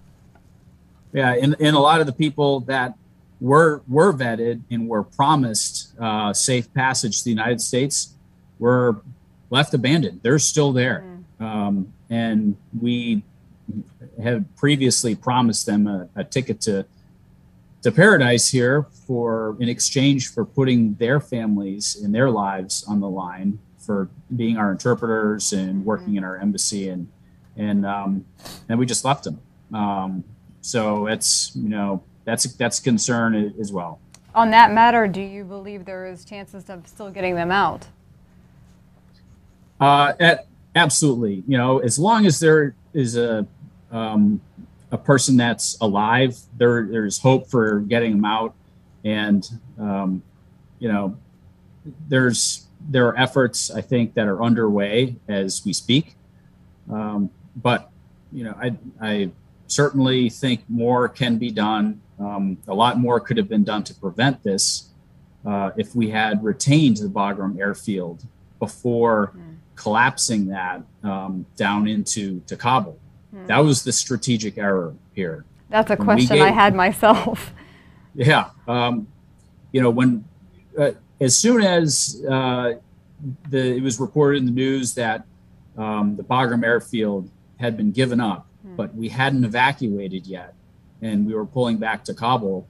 Yeah, 1.12 1.34
and, 1.34 1.56
and 1.60 1.76
a 1.76 1.80
lot 1.80 2.00
of 2.00 2.06
the 2.06 2.12
people 2.12 2.60
that 2.60 2.94
were 3.40 3.82
were 3.88 4.12
vetted 4.12 4.62
and 4.70 4.88
were 4.88 5.02
promised 5.02 5.92
uh, 6.00 6.32
safe 6.32 6.72
passage 6.74 7.18
to 7.18 7.24
the 7.24 7.30
United 7.30 7.60
States 7.60 8.14
were 8.58 9.02
left 9.50 9.74
abandoned. 9.74 10.20
They're 10.22 10.38
still 10.38 10.72
there, 10.72 11.04
mm. 11.40 11.44
um, 11.44 11.92
and 12.10 12.56
we 12.80 13.22
have 14.22 14.44
previously 14.56 15.14
promised 15.14 15.66
them 15.66 15.86
a, 15.86 16.08
a, 16.14 16.24
ticket 16.24 16.60
to 16.62 16.86
to 17.82 17.92
paradise 17.92 18.48
here 18.50 18.86
for 19.06 19.56
in 19.60 19.68
exchange 19.68 20.28
for 20.28 20.44
putting 20.44 20.94
their 20.94 21.20
families 21.20 21.96
and 22.02 22.14
their 22.14 22.30
lives 22.30 22.84
on 22.88 23.00
the 23.00 23.08
line 23.08 23.58
for 23.78 24.08
being 24.36 24.56
our 24.56 24.72
interpreters 24.72 25.52
and 25.52 25.84
working 25.84 26.14
mm. 26.14 26.18
in 26.18 26.24
our 26.24 26.38
embassy 26.38 26.88
and 26.88 27.08
and 27.56 27.86
um, 27.86 28.24
and 28.68 28.78
we 28.78 28.86
just 28.86 29.04
left 29.04 29.24
them. 29.24 29.40
Um, 29.72 30.24
so 30.60 31.06
it's 31.06 31.52
you 31.54 31.68
know 31.68 32.02
that's 32.24 32.44
that's 32.54 32.78
a 32.78 32.82
concern 32.82 33.54
as 33.60 33.72
well. 33.72 34.00
On 34.34 34.50
that 34.50 34.72
matter, 34.72 35.06
do 35.06 35.20
you 35.20 35.44
believe 35.44 35.84
there 35.84 36.06
is 36.06 36.24
chances 36.24 36.68
of 36.68 36.88
still 36.88 37.10
getting 37.10 37.36
them 37.36 37.52
out? 37.52 37.86
Uh, 39.80 40.14
at, 40.18 40.46
absolutely. 40.74 41.44
You 41.46 41.56
know, 41.56 41.78
as 41.78 41.98
long 41.98 42.26
as 42.26 42.40
there 42.40 42.74
is 42.92 43.16
a 43.16 43.46
um, 43.94 44.40
a 44.90 44.98
person 44.98 45.36
that's 45.36 45.78
alive, 45.80 46.36
there 46.58 46.86
there's 46.90 47.18
hope 47.18 47.48
for 47.48 47.80
getting 47.80 48.12
them 48.12 48.24
out, 48.24 48.54
and 49.04 49.48
um, 49.78 50.22
you 50.78 50.88
know, 50.92 51.16
there's 52.08 52.66
there 52.90 53.06
are 53.06 53.18
efforts 53.18 53.70
I 53.70 53.80
think 53.80 54.14
that 54.14 54.26
are 54.26 54.42
underway 54.42 55.16
as 55.28 55.62
we 55.64 55.72
speak. 55.72 56.16
Um, 56.92 57.30
but 57.56 57.90
you 58.32 58.44
know, 58.44 58.54
I 58.60 58.76
I 59.00 59.30
certainly 59.68 60.28
think 60.28 60.64
more 60.68 61.08
can 61.08 61.38
be 61.38 61.50
done. 61.50 62.00
Um, 62.18 62.58
a 62.68 62.74
lot 62.74 62.98
more 62.98 63.20
could 63.20 63.36
have 63.36 63.48
been 63.48 63.64
done 63.64 63.84
to 63.84 63.94
prevent 63.94 64.42
this 64.42 64.90
uh, 65.46 65.70
if 65.76 65.94
we 65.94 66.10
had 66.10 66.42
retained 66.44 66.98
the 66.98 67.08
Bagram 67.08 67.58
airfield 67.58 68.24
before 68.58 69.32
mm. 69.36 69.56
collapsing 69.76 70.48
that 70.48 70.82
um, 71.02 71.46
down 71.56 71.88
into 71.88 72.40
to 72.40 72.56
Kabul. 72.56 72.98
Mm. 73.34 73.46
That 73.46 73.58
was 73.58 73.82
the 73.84 73.92
strategic 73.92 74.58
error 74.58 74.94
here. 75.14 75.44
That's 75.68 75.90
a 75.90 75.96
when 75.96 76.06
question 76.06 76.36
gave, 76.36 76.44
I 76.46 76.50
had 76.50 76.74
myself. 76.74 77.52
Yeah, 78.16 78.50
um, 78.68 79.08
you 79.72 79.82
know 79.82 79.90
when 79.90 80.24
uh, 80.78 80.92
as 81.20 81.36
soon 81.36 81.62
as 81.62 82.22
uh, 82.30 82.74
the 83.50 83.76
it 83.76 83.82
was 83.82 83.98
reported 83.98 84.38
in 84.38 84.44
the 84.46 84.52
news 84.52 84.94
that 84.94 85.24
um, 85.76 86.14
the 86.14 86.22
Bagram 86.22 86.64
airfield 86.64 87.28
had 87.58 87.76
been 87.76 87.90
given 87.90 88.20
up, 88.20 88.46
mm. 88.64 88.76
but 88.76 88.94
we 88.94 89.08
hadn't 89.08 89.44
evacuated 89.44 90.28
yet, 90.28 90.54
and 91.02 91.26
we 91.26 91.34
were 91.34 91.44
pulling 91.44 91.78
back 91.78 92.04
to 92.04 92.14
Kabul. 92.14 92.68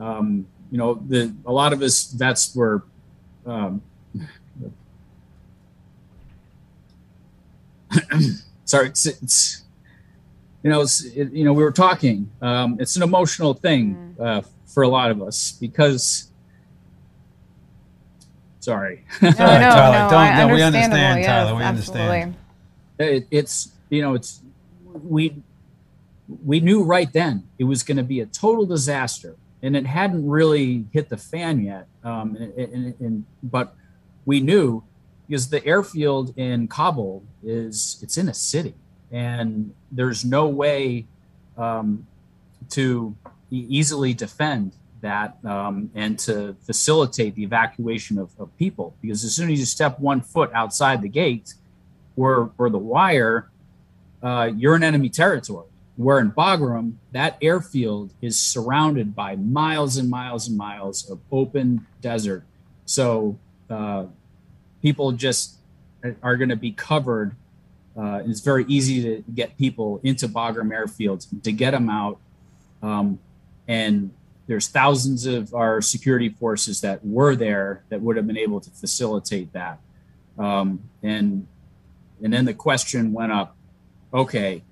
Um, 0.00 0.46
you 0.70 0.78
know, 0.78 0.94
the 0.94 1.34
a 1.44 1.52
lot 1.52 1.74
of 1.74 1.82
us 1.82 2.10
vets 2.10 2.54
were. 2.56 2.82
Um, 3.44 3.82
sorry, 8.64 8.88
it's, 8.88 9.06
it's, 9.06 9.64
you 10.68 10.74
know, 10.74 10.82
it, 10.82 11.32
you 11.32 11.44
know, 11.44 11.54
we 11.54 11.62
were 11.62 11.72
talking. 11.72 12.30
Um, 12.42 12.76
it's 12.78 12.94
an 12.96 13.02
emotional 13.02 13.54
thing 13.54 14.14
mm. 14.18 14.24
uh, 14.24 14.42
for 14.66 14.82
a 14.82 14.88
lot 14.88 15.10
of 15.10 15.22
us 15.22 15.52
because. 15.52 16.30
Sorry. 18.60 19.04
No, 19.22 19.30
no, 19.30 19.34
Tyler, 19.36 19.58
no, 19.58 20.10
don't, 20.10 20.48
no, 20.48 20.54
we 20.54 20.62
understand, 20.62 21.24
Tyler. 21.24 21.56
we 21.56 21.64
understand. 21.64 22.36
It, 22.98 23.26
it's 23.30 23.72
you 23.88 24.02
know, 24.02 24.14
it's 24.14 24.42
we 25.02 25.42
we 26.44 26.60
knew 26.60 26.82
right 26.82 27.10
then 27.10 27.48
it 27.58 27.64
was 27.64 27.82
going 27.82 27.96
to 27.96 28.02
be 28.02 28.20
a 28.20 28.26
total 28.26 28.66
disaster, 28.66 29.36
and 29.62 29.74
it 29.74 29.86
hadn't 29.86 30.28
really 30.28 30.84
hit 30.92 31.08
the 31.08 31.16
fan 31.16 31.62
yet. 31.62 31.86
Um, 32.04 32.36
and, 32.36 32.58
and, 32.58 33.00
and, 33.00 33.24
but 33.42 33.74
we 34.26 34.40
knew 34.40 34.84
because 35.26 35.48
the 35.48 35.64
airfield 35.64 36.36
in 36.36 36.68
Kabul 36.68 37.24
is 37.42 37.98
it's 38.02 38.18
in 38.18 38.28
a 38.28 38.34
city, 38.34 38.74
and 39.10 39.72
there's 39.90 40.24
no 40.24 40.48
way 40.48 41.06
um, 41.56 42.06
to 42.70 43.14
easily 43.50 44.12
defend 44.14 44.72
that 45.00 45.38
um, 45.44 45.90
and 45.94 46.18
to 46.18 46.56
facilitate 46.60 47.34
the 47.34 47.42
evacuation 47.44 48.18
of, 48.18 48.30
of, 48.38 48.54
people 48.58 48.94
because 49.00 49.24
as 49.24 49.34
soon 49.34 49.48
as 49.50 49.58
you 49.58 49.64
step 49.64 49.98
one 50.00 50.20
foot 50.20 50.50
outside 50.52 51.00
the 51.02 51.08
gate 51.08 51.54
or 52.16 52.50
or 52.58 52.68
the 52.68 52.78
wire 52.78 53.48
uh, 54.22 54.50
you're 54.56 54.76
in 54.76 54.82
enemy 54.82 55.08
territory. 55.08 55.66
Where 55.96 56.20
in 56.20 56.30
Bagram, 56.30 56.94
that 57.12 57.36
airfield 57.42 58.12
is 58.22 58.38
surrounded 58.38 59.16
by 59.16 59.34
miles 59.36 59.96
and 59.96 60.08
miles 60.08 60.46
and 60.46 60.56
miles 60.56 61.10
of 61.10 61.18
open 61.32 61.86
desert. 62.00 62.44
So 62.86 63.36
uh, 63.68 64.04
people 64.80 65.12
just 65.12 65.56
are 66.22 66.36
going 66.36 66.50
to 66.50 66.56
be 66.56 66.70
covered. 66.70 67.34
Uh, 67.98 68.22
it's 68.24 68.40
very 68.40 68.64
easy 68.68 69.02
to 69.02 69.24
get 69.34 69.56
people 69.58 70.00
into 70.04 70.28
Bagram 70.28 70.72
airfield 70.72 71.26
to 71.42 71.52
get 71.52 71.72
them 71.72 71.90
out. 71.90 72.18
Um, 72.82 73.18
and 73.66 74.12
there's 74.46 74.68
thousands 74.68 75.26
of 75.26 75.52
our 75.52 75.80
security 75.82 76.28
forces 76.28 76.80
that 76.82 77.04
were 77.04 77.34
there 77.34 77.82
that 77.88 78.00
would 78.00 78.16
have 78.16 78.26
been 78.26 78.38
able 78.38 78.60
to 78.60 78.70
facilitate 78.70 79.52
that. 79.52 79.80
Um, 80.38 80.80
and 81.02 81.46
and 82.22 82.32
then 82.32 82.44
the 82.44 82.54
question 82.54 83.12
went 83.12 83.32
up 83.32 83.56
okay, 84.12 84.62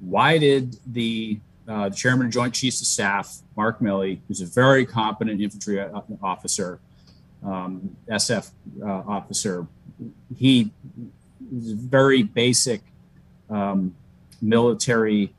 why 0.00 0.38
did 0.38 0.76
the, 0.86 1.38
uh, 1.68 1.88
the 1.88 1.94
chairman 1.94 2.26
of 2.26 2.32
Joint 2.32 2.52
Chiefs 2.52 2.80
of 2.80 2.86
Staff, 2.88 3.38
Mark 3.56 3.78
Milley, 3.78 4.18
who's 4.26 4.40
a 4.40 4.46
very 4.46 4.84
competent 4.84 5.40
infantry 5.40 5.80
uh, 5.80 6.00
officer, 6.22 6.80
um, 7.44 7.96
SF 8.08 8.50
uh, 8.82 8.86
officer, 8.86 9.66
he 10.36 10.72
very 11.52 12.22
basic 12.22 12.82
um, 13.50 13.94
military 14.40 15.34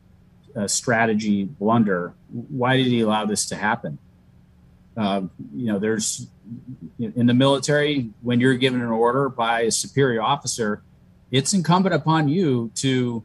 uh, 0.55 0.67
strategy 0.67 1.45
blunder. 1.45 2.13
Why 2.29 2.77
did 2.77 2.87
he 2.87 3.01
allow 3.01 3.25
this 3.25 3.45
to 3.47 3.55
happen? 3.55 3.97
Uh, 4.95 5.23
you 5.55 5.67
know, 5.67 5.79
there's 5.79 6.27
in 6.99 7.25
the 7.25 7.33
military 7.33 8.09
when 8.21 8.39
you're 8.39 8.53
given 8.55 8.81
an 8.81 8.89
order 8.89 9.29
by 9.29 9.61
a 9.61 9.71
superior 9.71 10.21
officer, 10.21 10.83
it's 11.31 11.53
incumbent 11.53 11.95
upon 11.95 12.29
you 12.29 12.71
to 12.75 13.23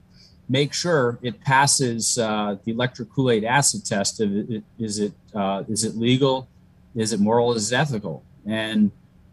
make 0.48 0.72
sure 0.72 1.18
it 1.20 1.40
passes 1.42 2.16
uh, 2.16 2.56
the 2.64 2.72
electric 2.72 3.10
Kool-Aid 3.10 3.44
acid 3.44 3.84
test. 3.84 4.20
Of 4.20 4.32
it 4.34 4.64
uh, 5.34 5.64
is 5.68 5.84
it 5.84 5.96
legal? 5.96 6.48
Is 6.94 7.12
it 7.12 7.20
moral? 7.20 7.52
Is 7.52 7.70
it 7.70 7.76
ethical? 7.76 8.24
And 8.46 8.90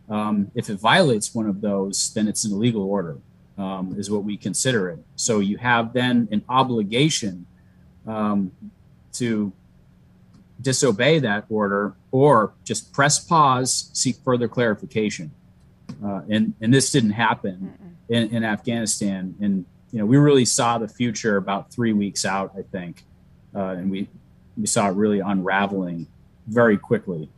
um, 0.09 0.51
if 0.55 0.69
it 0.69 0.75
violates 0.75 1.33
one 1.33 1.47
of 1.47 1.61
those, 1.61 2.13
then 2.13 2.27
it's 2.27 2.43
an 2.43 2.51
illegal 2.51 2.83
order, 2.83 3.17
um, 3.57 3.95
is 3.97 4.09
what 4.09 4.23
we 4.23 4.37
consider 4.37 4.89
it. 4.89 4.99
So 5.15 5.39
you 5.39 5.57
have 5.57 5.93
then 5.93 6.27
an 6.31 6.43
obligation 6.49 7.45
um, 8.05 8.51
to 9.13 9.51
disobey 10.61 11.19
that 11.19 11.45
order 11.49 11.93
or 12.11 12.53
just 12.63 12.93
press 12.93 13.19
pause, 13.19 13.89
seek 13.93 14.17
further 14.23 14.47
clarification. 14.47 15.31
Uh, 16.03 16.21
and, 16.29 16.53
and 16.61 16.73
this 16.73 16.91
didn't 16.91 17.11
happen 17.11 17.97
in, 18.09 18.29
in 18.35 18.43
Afghanistan. 18.43 19.35
And 19.39 19.65
you 19.91 19.99
know, 19.99 20.05
we 20.05 20.17
really 20.17 20.45
saw 20.45 20.77
the 20.77 20.87
future 20.87 21.37
about 21.37 21.71
three 21.71 21.93
weeks 21.93 22.25
out, 22.25 22.51
I 22.57 22.63
think, 22.63 23.03
uh, 23.55 23.75
and 23.77 23.89
we 23.89 24.09
we 24.57 24.67
saw 24.67 24.89
it 24.89 24.95
really 24.95 25.19
unraveling 25.19 26.07
very 26.47 26.77
quickly. 26.77 27.29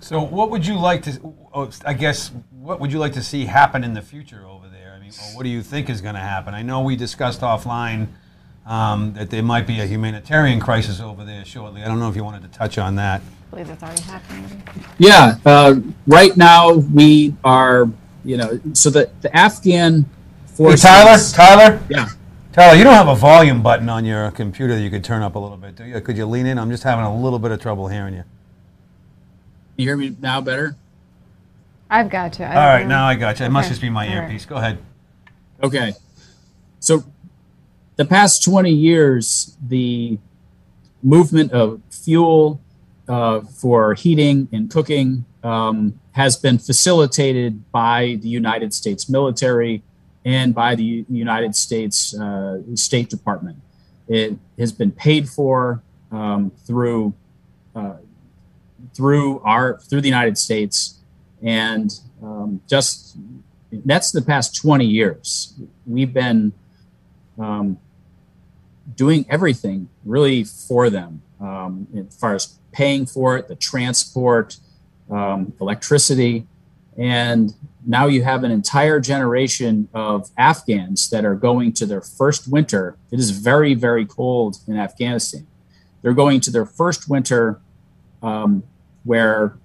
So, 0.00 0.20
what 0.22 0.50
would 0.50 0.66
you 0.66 0.78
like 0.78 1.02
to? 1.04 1.34
Oh, 1.52 1.70
I 1.84 1.92
guess 1.92 2.30
what 2.50 2.80
would 2.80 2.92
you 2.92 2.98
like 2.98 3.12
to 3.14 3.22
see 3.22 3.46
happen 3.46 3.82
in 3.82 3.94
the 3.94 4.02
future 4.02 4.46
over 4.46 4.68
there? 4.68 4.94
I 4.96 5.00
mean, 5.00 5.12
what 5.34 5.42
do 5.42 5.48
you 5.48 5.62
think 5.62 5.90
is 5.90 6.00
going 6.00 6.14
to 6.14 6.20
happen? 6.20 6.54
I 6.54 6.62
know 6.62 6.82
we 6.82 6.94
discussed 6.96 7.40
offline 7.40 8.08
um, 8.66 9.12
that 9.14 9.30
there 9.30 9.42
might 9.42 9.66
be 9.66 9.80
a 9.80 9.86
humanitarian 9.86 10.60
crisis 10.60 11.00
over 11.00 11.24
there 11.24 11.44
shortly. 11.44 11.82
I 11.82 11.88
don't 11.88 11.98
know 11.98 12.08
if 12.08 12.16
you 12.16 12.22
wanted 12.24 12.42
to 12.42 12.56
touch 12.56 12.78
on 12.78 12.94
that. 12.96 13.20
I 13.20 13.50
believe 13.50 13.68
that's 13.68 13.82
already 13.82 14.02
happening. 14.02 14.62
Yeah, 14.98 15.38
uh, 15.44 15.76
right 16.06 16.36
now 16.36 16.74
we 16.74 17.34
are, 17.42 17.88
you 18.24 18.36
know, 18.36 18.60
so 18.74 18.90
the 18.90 19.10
the 19.22 19.34
Afghan 19.36 20.04
Hey, 20.56 20.74
Tyler, 20.74 21.18
Tyler, 21.32 21.80
Yeah. 21.88 22.08
Tyler, 22.52 22.76
you 22.76 22.82
don't 22.82 22.94
have 22.94 23.06
a 23.06 23.14
volume 23.14 23.62
button 23.62 23.88
on 23.88 24.04
your 24.04 24.32
computer 24.32 24.74
that 24.74 24.80
you 24.82 24.90
could 24.90 25.04
turn 25.04 25.22
up 25.22 25.36
a 25.36 25.38
little 25.38 25.56
bit, 25.56 25.76
do 25.76 25.84
you? 25.84 26.00
Could 26.00 26.16
you 26.16 26.26
lean 26.26 26.46
in? 26.46 26.58
I'm 26.58 26.70
just 26.70 26.82
having 26.82 27.04
a 27.04 27.16
little 27.16 27.38
bit 27.38 27.52
of 27.52 27.60
trouble 27.60 27.86
hearing 27.86 28.14
you. 28.14 28.24
You 29.78 29.84
hear 29.84 29.96
me 29.96 30.16
now 30.20 30.40
better? 30.40 30.76
I've 31.88 32.10
got 32.10 32.36
you. 32.40 32.44
All 32.44 32.50
right, 32.50 32.82
know. 32.82 32.88
now 32.88 33.06
I 33.06 33.14
got 33.14 33.38
you. 33.38 33.46
It 33.46 33.50
must 33.50 33.68
just 33.68 33.80
be 33.80 33.88
my 33.88 34.08
All 34.08 34.14
earpiece. 34.14 34.42
Right. 34.42 34.48
Go 34.48 34.56
ahead. 34.56 34.78
Okay. 35.62 35.92
So, 36.80 37.04
the 37.94 38.04
past 38.04 38.42
20 38.42 38.72
years, 38.72 39.56
the 39.64 40.18
movement 41.00 41.52
of 41.52 41.80
fuel 41.90 42.60
uh, 43.08 43.40
for 43.42 43.94
heating 43.94 44.48
and 44.50 44.68
cooking 44.68 45.24
um, 45.44 46.00
has 46.10 46.36
been 46.36 46.58
facilitated 46.58 47.70
by 47.70 48.18
the 48.20 48.28
United 48.28 48.74
States 48.74 49.08
military 49.08 49.84
and 50.24 50.56
by 50.56 50.74
the 50.74 51.04
United 51.08 51.54
States 51.54 52.18
uh, 52.18 52.60
State 52.74 53.10
Department. 53.10 53.58
It 54.08 54.36
has 54.58 54.72
been 54.72 54.90
paid 54.90 55.28
for 55.28 55.82
um, 56.10 56.50
through 56.66 57.14
uh, 57.76 57.94
through 58.98 59.38
our 59.44 59.78
through 59.78 60.00
the 60.00 60.08
United 60.08 60.36
States, 60.36 60.98
and 61.40 62.00
um, 62.20 62.60
just 62.68 63.16
that's 63.70 64.10
the 64.10 64.20
past 64.20 64.56
20 64.56 64.84
years. 64.84 65.54
We've 65.86 66.12
been 66.12 66.52
um, 67.38 67.78
doing 68.96 69.24
everything 69.30 69.88
really 70.04 70.42
for 70.42 70.90
them 70.90 71.22
um, 71.40 71.86
as 71.96 72.16
far 72.16 72.34
as 72.34 72.58
paying 72.72 73.06
for 73.06 73.36
it, 73.36 73.46
the 73.46 73.54
transport, 73.54 74.56
um, 75.08 75.52
electricity, 75.60 76.48
and 76.96 77.54
now 77.86 78.06
you 78.06 78.24
have 78.24 78.42
an 78.42 78.50
entire 78.50 78.98
generation 78.98 79.88
of 79.94 80.30
Afghans 80.36 81.08
that 81.10 81.24
are 81.24 81.36
going 81.36 81.72
to 81.74 81.86
their 81.86 82.00
first 82.00 82.48
winter. 82.48 82.96
It 83.12 83.20
is 83.20 83.30
very, 83.30 83.74
very 83.74 84.04
cold 84.04 84.56
in 84.66 84.76
Afghanistan. 84.76 85.46
They're 86.02 86.14
going 86.14 86.40
to 86.40 86.50
their 86.50 86.66
first 86.66 87.08
winter 87.08 87.60
um, 88.22 88.64
where 89.08 89.56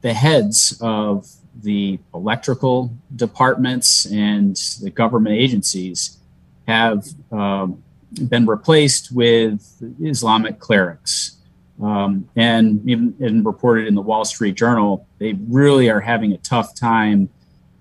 the 0.00 0.12
heads 0.12 0.76
of 0.80 1.30
the 1.62 2.00
electrical 2.12 2.92
departments 3.14 4.06
and 4.06 4.56
the 4.82 4.90
government 4.90 5.36
agencies 5.36 6.18
have 6.66 7.06
um, 7.30 7.80
been 8.28 8.44
replaced 8.44 9.12
with 9.12 9.80
Islamic 10.00 10.58
clerics. 10.58 11.36
Um, 11.80 12.28
and 12.34 12.82
even 12.88 13.14
and 13.20 13.46
reported 13.46 13.86
in 13.86 13.94
the 13.94 14.02
Wall 14.02 14.24
Street 14.24 14.56
Journal, 14.56 15.06
they 15.18 15.32
really 15.48 15.88
are 15.88 16.00
having 16.00 16.32
a 16.32 16.38
tough 16.38 16.74
time 16.74 17.28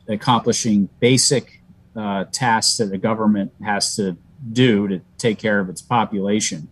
accomplishing 0.08 0.88
basic 1.00 1.62
uh, 1.96 2.25
tasks 2.31 2.77
that 2.77 2.89
the 2.91 2.98
government 2.98 3.51
has 3.63 3.96
to 3.96 4.17
do 4.53 4.88
to 4.88 5.01
take 5.17 5.39
care 5.39 5.60
of 5.60 5.67
its 5.67 5.81
population. 5.81 6.70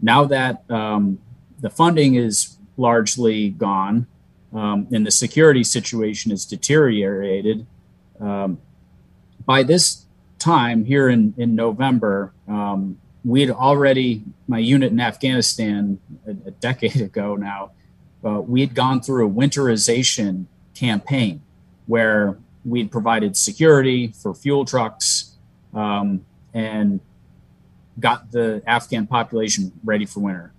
Now 0.00 0.24
that 0.26 0.70
um, 0.70 1.18
the 1.60 1.70
funding 1.70 2.14
is 2.14 2.56
largely 2.80 3.50
gone 3.50 4.06
um, 4.52 4.88
and 4.92 5.06
the 5.06 5.10
security 5.10 5.62
situation 5.62 6.32
is 6.32 6.44
deteriorated, 6.44 7.66
um, 8.20 8.58
by 9.46 9.62
this 9.62 10.06
time 10.38 10.84
here 10.84 11.08
in, 11.08 11.34
in 11.36 11.54
November, 11.54 12.32
um, 12.48 12.98
we'd 13.24 13.50
already, 13.50 14.22
my 14.48 14.58
unit 14.58 14.90
in 14.90 15.00
Afghanistan 15.00 16.00
a, 16.26 16.30
a 16.30 16.50
decade 16.50 16.96
ago 17.00 17.36
now, 17.36 17.70
uh, 18.24 18.40
we 18.40 18.60
had 18.60 18.74
gone 18.74 19.00
through 19.00 19.26
a 19.26 19.30
winterization 19.30 20.46
campaign 20.74 21.40
where 21.86 22.36
we'd 22.64 22.90
provided 22.90 23.36
security 23.36 24.08
for 24.08 24.34
fuel 24.34 24.64
trucks 24.64 25.36
um, 25.72 26.24
and 26.52 27.00
got 27.98 28.30
the 28.30 28.62
Afghan 28.66 29.06
population 29.06 29.72
ready 29.84 30.04
for 30.04 30.20
winter. 30.20 30.52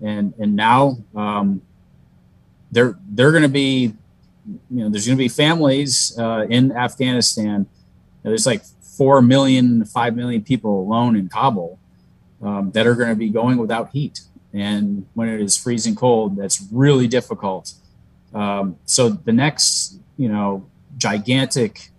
And, 0.00 0.34
and 0.38 0.54
now 0.54 0.98
um, 1.16 1.62
they're, 2.70 2.98
they're 3.08 3.30
going 3.30 3.42
to 3.42 3.48
be, 3.48 3.94
you 4.70 4.84
know, 4.84 4.88
there's 4.88 5.06
going 5.06 5.16
to 5.16 5.22
be 5.22 5.28
families 5.28 6.16
uh, 6.18 6.46
in 6.48 6.72
Afghanistan. 6.72 7.66
There's 8.22 8.46
like 8.46 8.62
4 8.64 9.22
million, 9.22 9.84
5 9.84 10.16
million 10.16 10.42
people 10.42 10.80
alone 10.80 11.16
in 11.16 11.28
Kabul 11.28 11.78
um, 12.42 12.70
that 12.72 12.86
are 12.86 12.94
going 12.94 13.10
to 13.10 13.16
be 13.16 13.28
going 13.30 13.58
without 13.58 13.90
heat. 13.90 14.20
And 14.52 15.06
when 15.14 15.28
it 15.28 15.40
is 15.40 15.56
freezing 15.56 15.94
cold, 15.94 16.36
that's 16.36 16.66
really 16.72 17.06
difficult. 17.06 17.74
Um, 18.34 18.76
so 18.84 19.08
the 19.08 19.32
next, 19.32 19.98
you 20.16 20.28
know, 20.28 20.66
gigantic 20.96 21.90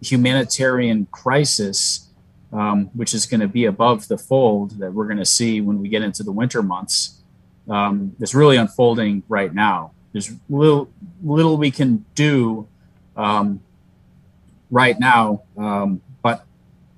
humanitarian 0.00 1.06
crisis, 1.10 2.08
um, 2.52 2.86
which 2.94 3.14
is 3.14 3.26
going 3.26 3.40
to 3.40 3.48
be 3.48 3.64
above 3.64 4.08
the 4.08 4.18
fold 4.18 4.78
that 4.78 4.92
we're 4.92 5.06
going 5.06 5.18
to 5.18 5.24
see 5.24 5.60
when 5.60 5.80
we 5.80 5.88
get 5.88 6.02
into 6.02 6.22
the 6.22 6.32
winter 6.32 6.62
months, 6.62 7.21
um, 7.68 8.14
is 8.20 8.34
really 8.34 8.56
unfolding 8.56 9.22
right 9.28 9.52
now. 9.52 9.92
There's 10.12 10.32
little 10.48 10.90
little 11.22 11.56
we 11.56 11.70
can 11.70 12.04
do 12.14 12.68
um, 13.16 13.60
right 14.70 14.98
now, 14.98 15.42
um, 15.56 16.02
but 16.22 16.44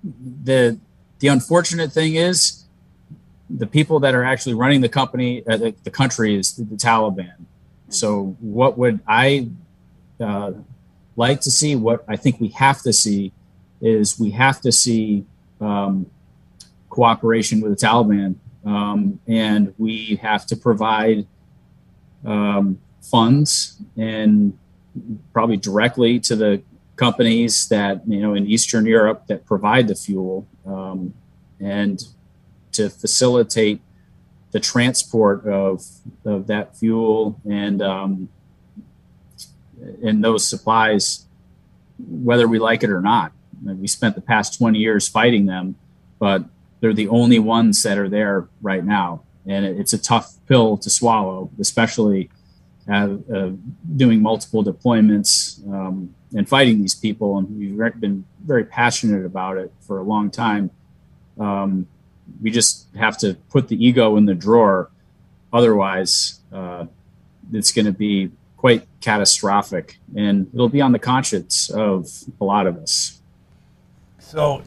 the 0.02 0.78
the 1.20 1.28
unfortunate 1.28 1.92
thing 1.92 2.16
is 2.16 2.64
the 3.50 3.66
people 3.66 4.00
that 4.00 4.14
are 4.14 4.24
actually 4.24 4.54
running 4.54 4.80
the 4.80 4.88
company, 4.88 5.46
uh, 5.46 5.56
the, 5.56 5.74
the, 5.84 5.90
country 5.90 6.34
is 6.34 6.52
the, 6.52 6.64
the 6.64 6.76
Taliban. 6.76 7.34
So, 7.88 8.36
what 8.40 8.78
would 8.78 9.00
I 9.06 9.48
uh, 10.18 10.52
like 11.16 11.40
to 11.42 11.50
see? 11.50 11.76
What 11.76 12.04
I 12.08 12.16
think 12.16 12.40
we 12.40 12.48
have 12.48 12.82
to 12.82 12.92
see 12.92 13.32
is 13.80 14.18
we 14.18 14.30
have 14.30 14.60
to 14.62 14.72
see 14.72 15.24
um, 15.60 16.10
cooperation 16.88 17.60
with 17.60 17.78
the 17.78 17.86
Taliban, 17.86 18.36
um, 18.64 19.20
and 19.26 19.74
we 19.78 20.16
have 20.16 20.46
to 20.46 20.56
provide 20.56 21.26
um, 22.24 22.78
funds 23.02 23.82
and 23.96 24.58
probably 25.32 25.56
directly 25.56 26.18
to 26.20 26.36
the 26.36 26.62
companies 26.96 27.68
that 27.68 28.06
you 28.06 28.20
know 28.20 28.34
in 28.34 28.46
Eastern 28.46 28.86
Europe 28.86 29.26
that 29.26 29.44
provide 29.44 29.88
the 29.88 29.94
fuel, 29.94 30.46
um, 30.66 31.12
and 31.60 32.08
to 32.72 32.88
facilitate 32.88 33.80
the 34.52 34.60
transport 34.60 35.46
of 35.46 35.84
of 36.24 36.46
that 36.46 36.76
fuel 36.76 37.40
and 37.48 37.82
um, 37.82 38.28
and 40.02 40.22
those 40.24 40.48
supplies, 40.48 41.26
whether 41.98 42.48
we 42.48 42.58
like 42.58 42.82
it 42.82 42.90
or 42.90 43.00
not. 43.00 43.32
We 43.64 43.86
spent 43.86 44.14
the 44.14 44.20
past 44.20 44.58
20 44.58 44.78
years 44.78 45.08
fighting 45.08 45.46
them, 45.46 45.76
but 46.18 46.44
they're 46.84 46.92
the 46.92 47.08
only 47.08 47.38
ones 47.38 47.82
that 47.82 47.96
are 47.96 48.10
there 48.10 48.46
right 48.60 48.84
now. 48.84 49.22
And 49.46 49.64
it's 49.64 49.94
a 49.94 49.98
tough 49.98 50.34
pill 50.46 50.76
to 50.76 50.90
swallow, 50.90 51.50
especially 51.58 52.28
uh, 52.86 53.16
uh, 53.34 53.52
doing 53.96 54.20
multiple 54.20 54.62
deployments 54.62 55.66
um, 55.72 56.14
and 56.36 56.46
fighting 56.46 56.82
these 56.82 56.94
people. 56.94 57.38
And 57.38 57.58
we've 57.58 58.00
been 58.00 58.26
very 58.44 58.66
passionate 58.66 59.24
about 59.24 59.56
it 59.56 59.72
for 59.80 59.96
a 59.98 60.02
long 60.02 60.30
time. 60.30 60.70
Um, 61.40 61.86
we 62.42 62.50
just 62.50 62.94
have 62.96 63.16
to 63.20 63.32
put 63.48 63.68
the 63.68 63.82
ego 63.82 64.18
in 64.18 64.26
the 64.26 64.34
drawer. 64.34 64.90
Otherwise, 65.54 66.40
uh, 66.52 66.84
it's 67.50 67.72
going 67.72 67.86
to 67.86 67.92
be 67.92 68.30
quite 68.58 68.86
catastrophic, 69.00 69.96
and 70.14 70.50
it'll 70.52 70.68
be 70.68 70.82
on 70.82 70.92
the 70.92 70.98
conscience 70.98 71.70
of 71.70 72.10
a 72.42 72.44
lot 72.44 72.66
of 72.66 72.76
us. 72.76 73.22
So 74.24 74.62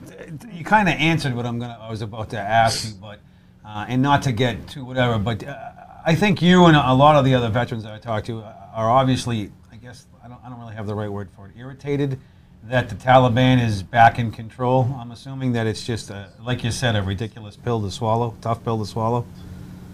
you 0.52 0.63
kind 0.63 0.88
of 0.88 0.96
answered 0.96 1.34
what 1.34 1.46
I'm 1.46 1.60
gonna 1.60 1.78
I 1.82 1.89
was 1.89 2.02
about 2.02 2.30
to 2.30 2.39
ask 2.39 2.88
you, 2.88 2.93
but 3.02 3.20
uh, 3.65 3.86
and 3.89 4.02
not 4.02 4.22
to 4.24 4.32
get 4.32 4.67
to 4.70 4.86
whatever, 4.86 5.17
but 5.17 5.46
uh, 5.46 5.58
I 6.06 6.15
think 6.15 6.41
you 6.41 6.65
and 6.65 6.78
a 6.78 6.93
lot 6.93 7.15
of 7.15 7.26
the 7.26 7.34
other 7.34 7.50
veterans 7.50 7.84
that 7.84 7.91
I 7.91 8.00
talked 8.00 8.28
to 8.28 8.41
are 8.41 8.89
obviously, 8.89 9.52
I 9.72 9.76
guess 9.76 10.06
I 10.24 10.28
don't 10.28 10.39
I 10.46 10.50
don't 10.50 10.60
really 10.60 10.76
have 10.76 10.88
the 10.88 10.96
right 10.96 11.12
word 11.12 11.30
for 11.36 11.48
it, 11.48 11.54
irritated 11.58 12.20
that 12.63 12.89
the 12.89 12.96
Taliban 12.96 13.63
is 13.63 13.84
back 13.84 14.20
in 14.20 14.32
control. 14.32 14.96
I'm 15.00 15.12
assuming 15.12 15.54
that 15.54 15.67
it's 15.67 15.86
just 15.86 16.10
a, 16.10 16.30
like 16.41 16.63
you 16.63 16.72
said, 16.72 16.96
a 16.96 17.02
ridiculous 17.02 17.56
pill 17.56 17.82
to 17.82 17.91
swallow, 17.91 18.36
tough 18.41 18.63
pill 18.63 18.80
to 18.80 18.86
swallow 18.86 19.26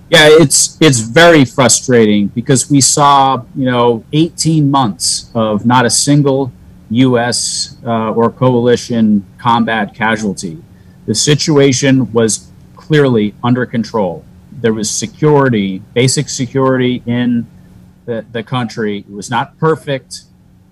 yeah, 0.10 0.28
it's 0.30 0.78
it's 0.80 1.00
very 1.00 1.44
frustrating 1.44 2.28
because 2.28 2.70
we 2.70 2.82
saw 2.82 3.44
you 3.56 3.66
know 3.66 4.04
18 4.14 4.70
months 4.70 5.32
of 5.34 5.66
not 5.66 5.86
a 5.86 5.90
single 5.90 6.52
U.S. 6.96 7.78
Uh, 7.86 8.12
or 8.14 8.32
coalition 8.32 9.26
combat 9.38 9.94
casualty. 9.94 10.62
The 11.06 11.16
situation 11.16 12.12
was 12.14 12.52
clearly 12.76 13.34
under 13.44 13.66
control. 13.66 14.26
There 14.52 14.74
was 14.74 14.90
security, 14.90 15.80
basic 15.94 16.30
security 16.30 17.04
in 17.06 17.48
the, 18.06 18.26
the 18.32 18.44
country. 18.44 19.00
It 19.00 19.10
was 19.12 19.30
not 19.30 19.58
perfect, 19.58 20.24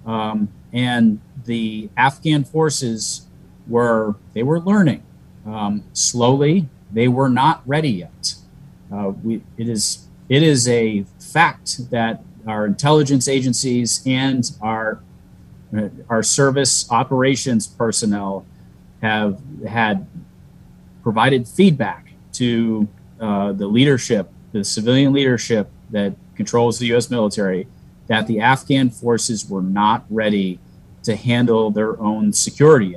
um, 0.05 0.49
and 0.71 1.19
the 1.45 1.89
Afghan 1.97 2.43
forces 2.43 3.27
were 3.67 4.15
they 4.33 4.43
were 4.43 4.59
learning 4.59 5.03
um, 5.45 5.83
slowly. 5.93 6.69
They 6.91 7.07
were 7.07 7.29
not 7.29 7.61
ready 7.65 7.89
yet. 7.89 8.35
Uh, 8.93 9.13
we, 9.23 9.41
it 9.57 9.67
is 9.69 10.07
it 10.29 10.43
is 10.43 10.67
a 10.67 11.05
fact 11.19 11.89
that 11.91 12.23
our 12.47 12.65
intelligence 12.65 13.27
agencies 13.27 14.01
and 14.05 14.51
our 14.61 14.99
our 16.09 16.23
service 16.23 16.89
operations 16.91 17.67
personnel 17.67 18.45
have 19.01 19.39
had 19.67 20.07
provided 21.03 21.47
feedback 21.47 22.11
to 22.33 22.87
uh, 23.19 23.51
the 23.51 23.67
leadership, 23.67 24.29
the 24.51 24.63
civilian 24.63 25.13
leadership 25.13 25.69
that 25.89 26.13
controls 26.35 26.79
the 26.79 26.87
U.S. 26.87 27.09
military, 27.09 27.67
that 28.07 28.27
the 28.27 28.39
Afghan 28.39 28.89
forces 28.89 29.49
were 29.49 29.61
not 29.61 30.05
ready 30.09 30.59
to 31.03 31.15
handle 31.15 31.71
their 31.71 31.99
own 31.99 32.33
security. 32.33 32.95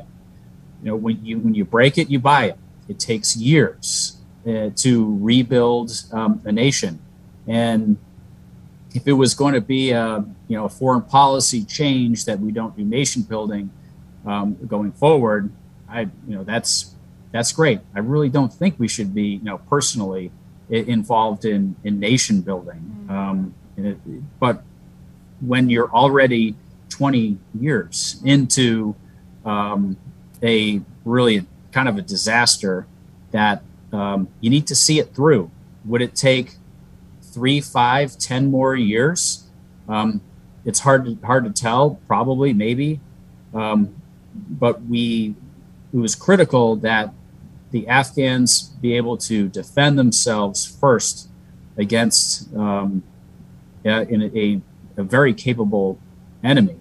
You 0.82 0.90
know, 0.90 0.96
when 0.96 1.24
you 1.24 1.38
when 1.38 1.54
you 1.54 1.64
break 1.64 1.96
it, 1.98 2.10
you 2.10 2.18
buy 2.18 2.46
it. 2.46 2.58
It 2.88 2.98
takes 2.98 3.36
years 3.36 4.18
uh, 4.46 4.70
to 4.76 5.18
rebuild 5.20 5.90
um, 6.12 6.42
a 6.44 6.52
nation. 6.52 7.00
And 7.46 7.96
if 8.94 9.08
it 9.08 9.12
was 9.12 9.34
going 9.34 9.54
to 9.54 9.60
be 9.60 9.92
a 9.92 10.24
you 10.54 10.60
know 10.60 10.66
a 10.66 10.68
foreign 10.68 11.02
policy 11.02 11.64
change 11.64 12.26
that 12.26 12.38
we 12.38 12.52
don't 12.52 12.76
do 12.76 12.84
nation 12.84 13.22
building 13.22 13.70
um, 14.24 14.56
going 14.68 14.92
forward, 14.92 15.50
I 15.88 16.02
you 16.02 16.36
know 16.36 16.44
that's 16.44 16.94
that's 17.32 17.50
great. 17.50 17.80
I 17.92 17.98
really 17.98 18.28
don't 18.28 18.52
think 18.52 18.78
we 18.78 18.86
should 18.86 19.12
be 19.12 19.40
you 19.42 19.42
know 19.42 19.58
personally 19.58 20.30
involved 20.70 21.44
in 21.44 21.74
in 21.82 21.98
nation 21.98 22.40
building. 22.40 23.06
Um, 23.08 23.52
it, 23.76 23.98
but 24.38 24.62
when 25.40 25.68
you're 25.68 25.90
already 25.90 26.54
20 26.90 27.36
years 27.58 28.22
into 28.24 28.94
um, 29.44 29.96
a 30.40 30.80
really 31.04 31.44
kind 31.72 31.88
of 31.88 31.98
a 31.98 32.02
disaster, 32.02 32.86
that 33.32 33.64
um, 33.92 34.28
you 34.40 34.50
need 34.50 34.68
to 34.68 34.76
see 34.76 35.00
it 35.00 35.12
through. 35.16 35.50
Would 35.84 36.00
it 36.00 36.14
take 36.14 36.54
three, 37.20 37.60
five, 37.60 38.16
ten 38.16 38.52
more 38.52 38.76
years? 38.76 39.48
Um, 39.88 40.20
it's 40.64 40.80
hard 40.80 41.04
to 41.04 41.18
hard 41.26 41.44
to 41.44 41.50
tell. 41.50 42.00
Probably, 42.06 42.52
maybe, 42.52 43.00
um, 43.52 43.94
but 44.34 44.82
we 44.82 45.34
it 45.92 45.98
was 45.98 46.14
critical 46.14 46.76
that 46.76 47.12
the 47.70 47.86
Afghans 47.88 48.62
be 48.80 48.96
able 48.96 49.16
to 49.18 49.48
defend 49.48 49.98
themselves 49.98 50.64
first 50.64 51.28
against 51.76 52.54
um, 52.54 53.02
in 53.84 54.22
a, 54.34 54.60
a, 54.96 55.02
very 55.02 55.34
capable 55.34 55.98
enemy, 56.42 56.76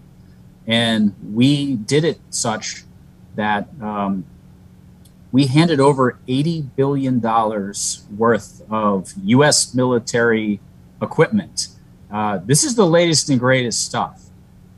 and 0.67 1.15
we 1.33 1.75
did 1.75 2.03
it 2.05 2.19
such 2.29 2.83
that 3.35 3.67
um, 3.81 4.25
we 5.31 5.47
handed 5.47 5.79
over 5.79 6.19
$80 6.27 6.75
billion 6.75 7.19
worth 8.15 8.61
of 8.69 9.13
U.S. 9.23 9.73
military 9.73 10.59
equipment. 11.01 11.69
Uh, 12.13 12.37
this 12.45 12.63
is 12.63 12.75
the 12.75 12.85
latest 12.85 13.29
and 13.29 13.39
greatest 13.39 13.83
stuff. 13.83 14.21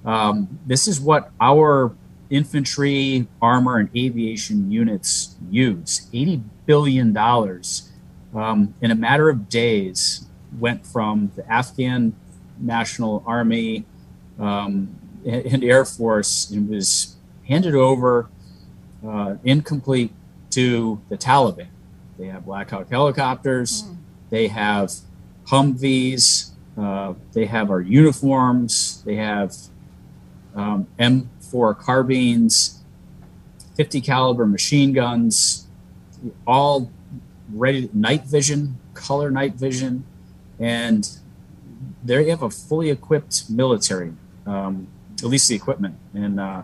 Um, 0.05 0.59
this 0.65 0.87
is 0.87 1.01
what 1.01 1.31
our 1.41 1.93
infantry, 2.29 3.27
armor, 3.41 3.77
and 3.77 3.89
aviation 3.93 4.71
units 4.71 5.35
use. 5.51 6.07
$80 6.13 6.43
billion 6.65 7.15
um, 7.17 8.73
in 8.81 8.91
a 8.91 8.95
matter 8.95 9.29
of 9.29 9.49
days 9.49 10.27
went 10.59 10.87
from 10.87 11.31
the 11.35 11.51
Afghan 11.51 12.15
National 12.57 13.21
Army 13.27 13.85
um, 14.39 14.95
and 15.25 15.61
Air 15.63 15.83
Force 15.83 16.49
and 16.51 16.69
was 16.69 17.17
handed 17.47 17.75
over 17.75 18.29
uh, 19.05 19.35
incomplete 19.43 20.13
to 20.51 21.01
the 21.09 21.17
Taliban. 21.17 21.67
They 22.17 22.27
have 22.27 22.45
Black 22.45 22.69
Hawk 22.69 22.89
helicopters, 22.89 23.83
mm. 23.83 23.97
they 24.29 24.47
have 24.47 24.93
Humvees, 25.47 26.51
uh, 26.77 27.13
they 27.33 27.45
have 27.45 27.71
our 27.71 27.81
uniforms, 27.81 29.01
they 29.05 29.15
have 29.15 29.55
um, 30.55 30.87
M4 30.99 31.77
carbines, 31.77 32.83
50 33.75 34.01
caliber 34.01 34.45
machine 34.45 34.93
guns, 34.93 35.67
all 36.47 36.91
ready 37.53 37.89
night 37.93 38.25
vision, 38.25 38.79
color 38.93 39.29
night 39.31 39.55
vision, 39.55 40.05
and 40.59 41.09
they 42.03 42.29
have 42.29 42.41
a 42.41 42.49
fully 42.49 42.89
equipped 42.89 43.49
military, 43.49 44.13
um, 44.45 44.87
at 45.19 45.29
least 45.29 45.49
the 45.49 45.55
equipment. 45.55 45.95
And 46.13 46.39
uh, 46.39 46.63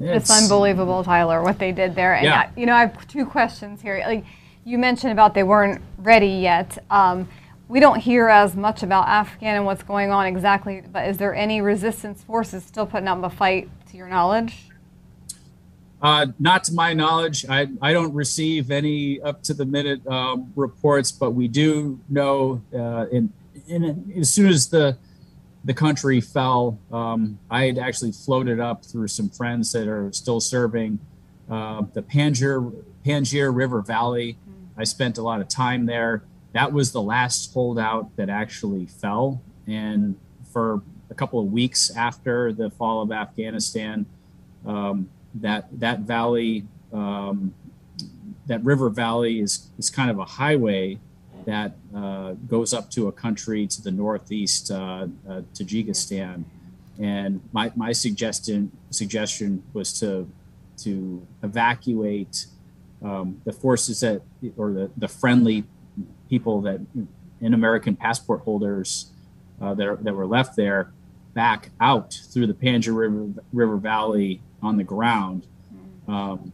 it's, 0.00 0.30
it's, 0.30 0.42
unbelievable, 0.42 1.02
Tyler, 1.04 1.42
what 1.42 1.58
they 1.58 1.72
did 1.72 1.94
there. 1.94 2.14
And 2.14 2.24
yeah. 2.24 2.40
I, 2.40 2.60
you 2.60 2.66
know, 2.66 2.74
I 2.74 2.80
have 2.80 3.08
two 3.08 3.26
questions 3.26 3.82
here. 3.82 4.02
Like 4.06 4.24
you 4.64 4.78
mentioned 4.78 5.12
about 5.12 5.34
they 5.34 5.42
weren't 5.42 5.80
ready 5.98 6.28
yet. 6.28 6.78
Um, 6.90 7.28
we 7.68 7.80
don't 7.80 8.00
hear 8.00 8.28
as 8.28 8.56
much 8.56 8.82
about 8.82 9.08
Afghan 9.08 9.56
and 9.56 9.64
what's 9.64 9.82
going 9.82 10.10
on 10.10 10.26
exactly, 10.26 10.82
but 10.90 11.08
is 11.08 11.18
there 11.18 11.34
any 11.34 11.60
resistance 11.60 12.22
forces 12.22 12.64
still 12.64 12.86
putting 12.86 13.08
up 13.08 13.22
a 13.22 13.30
fight 13.30 13.68
to 13.90 13.96
your 13.96 14.08
knowledge? 14.08 14.68
Uh, 16.00 16.26
not 16.38 16.64
to 16.64 16.72
my 16.72 16.94
knowledge. 16.94 17.44
I, 17.48 17.68
I 17.82 17.92
don't 17.92 18.14
receive 18.14 18.70
any 18.70 19.20
up 19.20 19.42
to 19.44 19.54
the 19.54 19.66
minute 19.66 20.06
um, 20.06 20.52
reports, 20.56 21.12
but 21.12 21.32
we 21.32 21.48
do 21.48 22.00
know 22.08 22.62
uh, 22.74 23.06
in, 23.10 23.32
in, 23.66 24.12
as 24.16 24.30
soon 24.30 24.48
as 24.48 24.68
the 24.68 24.96
the 25.64 25.74
country 25.74 26.20
fell, 26.20 26.78
um, 26.92 27.38
I 27.50 27.64
had 27.64 27.78
actually 27.78 28.12
floated 28.12 28.60
up 28.60 28.84
through 28.84 29.08
some 29.08 29.28
friends 29.28 29.72
that 29.72 29.88
are 29.88 30.10
still 30.12 30.40
serving 30.40 30.98
uh, 31.50 31.82
the 31.92 32.00
Panjshir, 32.00 32.72
Panjshir 33.04 33.54
River 33.54 33.82
Valley. 33.82 34.38
I 34.76 34.84
spent 34.84 35.18
a 35.18 35.22
lot 35.22 35.40
of 35.40 35.48
time 35.48 35.86
there. 35.86 36.22
That 36.52 36.72
was 36.72 36.92
the 36.92 37.02
last 37.02 37.52
holdout 37.52 38.16
that 38.16 38.28
actually 38.28 38.86
fell. 38.86 39.40
And 39.66 40.16
for 40.52 40.82
a 41.10 41.14
couple 41.14 41.40
of 41.40 41.52
weeks 41.52 41.94
after 41.94 42.52
the 42.52 42.70
fall 42.70 43.02
of 43.02 43.12
Afghanistan, 43.12 44.06
um, 44.66 45.10
that 45.34 45.68
that 45.78 46.00
valley, 46.00 46.64
um, 46.92 47.54
that 48.46 48.64
river 48.64 48.88
valley 48.88 49.40
is 49.40 49.68
is 49.78 49.90
kind 49.90 50.10
of 50.10 50.18
a 50.18 50.24
highway 50.24 50.98
that 51.44 51.72
uh, 51.94 52.32
goes 52.46 52.74
up 52.74 52.90
to 52.90 53.08
a 53.08 53.12
country 53.12 53.66
to 53.66 53.80
the 53.80 53.90
northeast, 53.90 54.70
uh, 54.70 55.06
uh, 55.28 55.40
Tajikistan. 55.54 56.44
And 56.98 57.40
my, 57.52 57.72
my 57.76 57.92
suggestion 57.92 58.72
suggestion 58.90 59.62
was 59.72 59.98
to 60.00 60.28
to 60.78 61.26
evacuate 61.42 62.46
um, 63.02 63.40
the 63.44 63.52
forces 63.52 64.00
that 64.00 64.22
or 64.56 64.72
the, 64.72 64.90
the 64.96 65.08
friendly 65.08 65.64
people 66.28 66.60
that 66.62 66.80
in 67.40 67.54
American 67.54 67.96
passport 67.96 68.40
holders 68.40 69.10
uh, 69.60 69.74
that, 69.74 69.86
are, 69.86 69.96
that 69.96 70.14
were 70.14 70.26
left 70.26 70.56
there 70.56 70.92
back 71.34 71.70
out 71.80 72.14
through 72.30 72.46
the 72.46 72.54
Panjshir 72.54 72.96
River, 72.96 73.42
River 73.52 73.76
Valley 73.76 74.40
on 74.62 74.76
the 74.76 74.84
ground 74.84 75.46
um, 76.08 76.52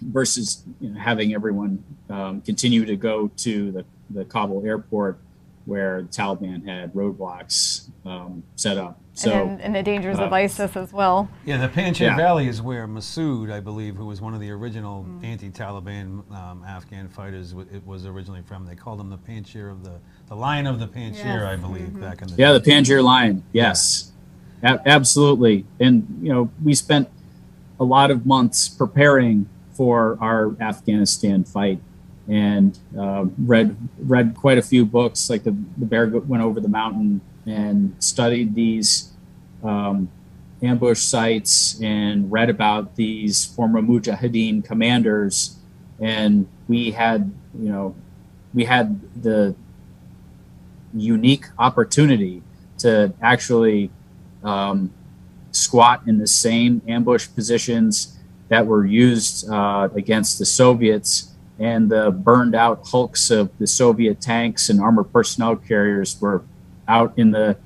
versus 0.00 0.64
you 0.80 0.90
know, 0.90 0.98
having 0.98 1.34
everyone 1.34 1.82
um, 2.08 2.40
continue 2.40 2.84
to 2.84 2.96
go 2.96 3.28
to 3.36 3.72
the 3.72 3.84
the 4.10 4.24
Kabul 4.24 4.66
airport 4.66 5.18
where 5.64 6.02
the 6.02 6.08
Taliban 6.08 6.66
had 6.66 6.92
roadblocks 6.94 7.88
um, 8.04 8.42
set 8.56 8.76
up. 8.76 9.00
So, 9.20 9.32
and, 9.32 9.60
and 9.60 9.74
the 9.74 9.82
dangers 9.82 10.18
uh, 10.18 10.24
of 10.24 10.32
ISIS 10.32 10.76
as 10.76 10.92
well. 10.92 11.28
Yeah, 11.44 11.58
the 11.58 11.68
Panjshir 11.68 12.00
yeah. 12.00 12.16
Valley 12.16 12.48
is 12.48 12.62
where 12.62 12.88
Masood, 12.88 13.52
I 13.52 13.60
believe, 13.60 13.96
who 13.96 14.06
was 14.06 14.22
one 14.22 14.32
of 14.32 14.40
the 14.40 14.50
original 14.50 15.04
mm. 15.04 15.22
anti-Taliban 15.22 16.30
um, 16.34 16.64
Afghan 16.66 17.06
fighters, 17.06 17.54
it 17.70 17.86
was 17.86 18.06
originally 18.06 18.40
from. 18.40 18.64
They 18.64 18.74
called 18.74 18.98
him 18.98 19.10
the 19.10 19.18
Panjshir 19.18 19.70
of 19.70 19.84
the, 19.84 19.98
the 20.28 20.34
Lion 20.34 20.66
of 20.66 20.78
the 20.80 20.88
Panjshir, 20.88 21.24
yes. 21.24 21.42
I 21.42 21.56
believe, 21.56 21.88
mm-hmm. 21.88 22.00
back 22.00 22.22
in 22.22 22.28
the 22.28 22.34
Yeah, 22.36 22.52
day. 22.52 22.58
the 22.58 22.70
Panjshir 22.70 23.04
Lion, 23.04 23.44
yes. 23.52 24.12
Yeah. 24.62 24.76
A- 24.76 24.88
absolutely. 24.88 25.66
And, 25.78 26.06
you 26.22 26.32
know, 26.32 26.50
we 26.64 26.74
spent 26.74 27.10
a 27.78 27.84
lot 27.84 28.10
of 28.10 28.24
months 28.24 28.68
preparing 28.68 29.48
for 29.72 30.16
our 30.20 30.56
Afghanistan 30.60 31.44
fight 31.44 31.80
and 32.28 32.78
uh, 32.98 33.26
read 33.38 33.76
read 33.98 34.36
quite 34.36 34.56
a 34.56 34.62
few 34.62 34.86
books. 34.86 35.28
Like 35.28 35.42
the 35.42 35.56
the 35.76 35.86
bear 35.86 36.06
went 36.06 36.42
over 36.42 36.60
the 36.60 36.68
mountain 36.68 37.20
and 37.46 37.94
studied 37.98 38.54
these 38.54 39.12
um, 39.62 40.10
ambush 40.62 41.00
sites 41.00 41.80
and 41.80 42.30
read 42.30 42.50
about 42.50 42.96
these 42.96 43.44
former 43.44 43.80
Mujahideen 43.80 44.64
commanders. 44.64 45.56
And 45.98 46.48
we 46.68 46.92
had 46.92 47.32
you 47.58 47.68
know 47.68 47.94
we 48.54 48.64
had 48.64 49.00
the 49.22 49.54
unique 50.92 51.46
opportunity 51.58 52.42
to 52.78 53.12
actually 53.22 53.90
um, 54.42 54.92
squat 55.52 56.02
in 56.06 56.18
the 56.18 56.26
same 56.26 56.82
ambush 56.88 57.28
positions 57.34 58.18
that 58.48 58.66
were 58.66 58.84
used 58.84 59.48
uh, 59.48 59.88
against 59.94 60.38
the 60.38 60.46
Soviets 60.46 61.30
and 61.58 61.90
the 61.90 62.10
burned 62.10 62.54
out 62.54 62.88
hulks 62.88 63.30
of 63.30 63.56
the 63.58 63.66
Soviet 63.66 64.20
tanks 64.20 64.70
and 64.70 64.80
armored 64.80 65.12
personnel 65.12 65.56
carriers 65.56 66.18
were 66.20 66.42
out 66.90 67.12
in 67.16 67.30
the 67.30 67.56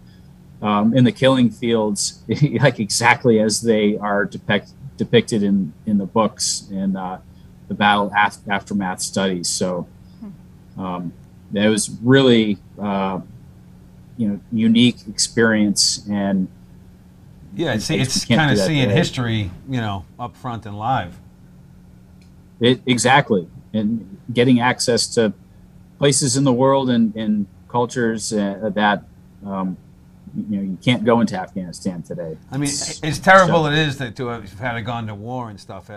um, 0.62 0.96
in 0.96 1.04
the 1.04 1.12
killing 1.12 1.50
fields, 1.50 2.22
like 2.60 2.80
exactly 2.80 3.40
as 3.40 3.60
they 3.60 3.96
are 3.98 4.24
depict, 4.24 4.70
depicted 4.96 5.42
in 5.42 5.72
in 5.86 5.98
the 5.98 6.06
books 6.06 6.68
and 6.72 6.96
uh, 6.96 7.18
the 7.68 7.74
battle 7.74 8.12
af- 8.16 8.38
aftermath 8.48 9.00
studies. 9.00 9.48
So 9.48 9.86
um, 10.78 11.12
it 11.52 11.68
was 11.68 11.90
really 12.02 12.58
uh, 12.80 13.20
you 14.16 14.28
know 14.28 14.40
unique 14.52 14.98
experience 15.08 16.06
and 16.08 16.48
yeah, 17.56 17.76
see, 17.78 18.00
it's 18.00 18.24
kind 18.24 18.50
of 18.50 18.58
seeing 18.58 18.88
day. 18.88 18.94
history, 18.94 19.50
you 19.68 19.80
know, 19.80 20.04
up 20.18 20.36
front 20.36 20.66
and 20.66 20.76
live. 20.76 21.16
It, 22.60 22.80
exactly 22.86 23.48
and 23.74 24.18
getting 24.32 24.60
access 24.60 25.06
to 25.08 25.34
places 25.98 26.36
in 26.36 26.44
the 26.44 26.52
world 26.52 26.88
and, 26.88 27.14
and 27.16 27.46
cultures 27.68 28.32
uh, 28.32 28.70
that 28.74 29.04
um, 29.44 29.76
you 30.34 30.56
know 30.56 30.62
you 30.62 30.78
can't 30.82 31.04
go 31.04 31.20
into 31.20 31.38
Afghanistan 31.38 32.02
today. 32.02 32.36
I 32.50 32.56
mean, 32.56 32.68
it's 32.68 33.18
terrible 33.18 33.64
so, 33.64 33.70
it 33.70 33.78
is 33.78 33.98
that 33.98 34.16
to 34.16 34.28
have 34.28 34.52
had 34.58 34.80
gone 34.84 35.06
to 35.06 35.14
war 35.14 35.50
and 35.50 35.60
stuff. 35.60 35.90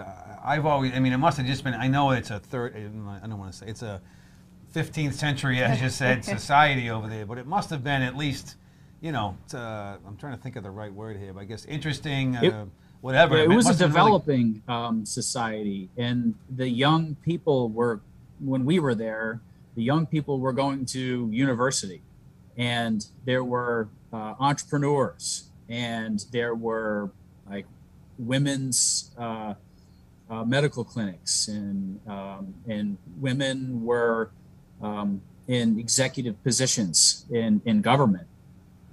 I've 0.44 0.66
always, 0.66 0.94
I 0.94 1.00
mean, 1.00 1.14
it 1.14 1.18
must 1.18 1.38
have 1.38 1.48
just 1.48 1.64
been. 1.64 1.74
I 1.74 1.88
know 1.88 2.12
it's 2.12 2.30
a 2.30 2.40
third. 2.40 2.76
I 2.76 3.28
don't 3.28 3.40
want 3.40 3.52
to 3.52 3.58
say 3.58 3.68
it's 3.68 3.82
a 3.82 4.02
15th 4.76 5.14
century, 5.14 5.62
as 5.64 5.82
you 5.82 5.90
said, 6.02 6.24
society 6.24 6.90
over 6.90 7.08
there, 7.08 7.26
but 7.26 7.38
it 7.38 7.48
must 7.48 7.70
have 7.70 7.84
been 7.84 8.02
at 8.02 8.16
least 8.16 8.56
you 9.02 9.12
know, 9.12 9.38
uh, 9.54 9.98
I'm 10.06 10.18
trying 10.18 10.36
to 10.36 10.42
think 10.42 10.56
of 10.56 10.64
the 10.64 10.72
right 10.72 10.92
word 10.92 11.18
here, 11.18 11.34
but 11.34 11.42
I 11.42 11.46
guess 11.46 11.66
interesting, 11.66 12.36
It- 12.36 12.54
uh, 12.54 12.66
whatever. 13.02 13.38
Yeah, 13.38 13.44
it 13.44 13.50
was 13.50 13.66
a 13.66 13.70
must 13.70 13.80
have 13.80 13.94
really- 13.94 14.04
developing 14.06 14.64
um, 14.68 15.06
society, 15.06 15.90
and 15.98 16.36
the 16.56 16.68
young 16.68 17.16
people 17.24 17.70
were, 17.70 18.02
when 18.40 18.66
we 18.66 18.80
were 18.80 18.96
there, 18.96 19.40
the 19.76 19.84
young 19.84 20.08
people 20.08 20.40
were 20.40 20.54
going 20.54 20.86
to 20.88 21.30
university, 21.32 22.02
and 22.58 23.06
there 23.26 23.44
were 23.44 23.88
uh, 24.12 24.34
entrepreneurs, 24.40 25.50
and 25.70 26.26
there 26.32 26.56
were 26.56 27.12
like 27.50 27.66
women's 28.18 29.12
uh, 29.18 29.54
uh, 30.30 30.44
medical 30.44 30.84
clinics, 30.84 31.48
and 31.48 32.00
um, 32.08 32.54
and 32.68 32.98
women 33.20 33.84
were 33.84 34.32
um, 34.82 35.22
in 35.48 35.80
executive 35.80 36.42
positions 36.44 37.26
in 37.30 37.62
in 37.66 37.82
government. 37.82 38.28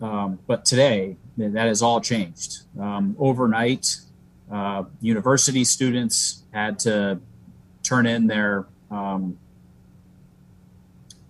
Um, 0.02 0.38
but 0.46 0.64
today, 0.64 1.16
that 1.38 1.66
has 1.66 1.80
all 1.80 2.00
changed. 2.00 2.62
Um, 2.78 3.16
overnight, 3.18 3.96
uh, 4.52 4.84
university 5.00 5.64
students 5.64 6.44
had 6.52 6.78
to 6.80 7.18
turn 7.82 8.06
in 8.06 8.26
their. 8.26 8.66
Um, 8.90 9.38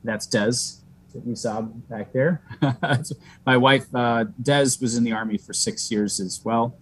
that's 0.02 0.26
Des 0.26 0.83
that 1.14 1.26
you 1.26 1.36
saw 1.36 1.62
back 1.62 2.12
there. 2.12 2.42
My 3.46 3.56
wife, 3.56 3.86
uh, 3.94 4.24
Des, 4.42 4.76
was 4.80 4.96
in 4.96 5.04
the 5.04 5.12
army 5.12 5.38
for 5.38 5.52
six 5.52 5.90
years 5.90 6.20
as 6.20 6.40
well. 6.44 6.76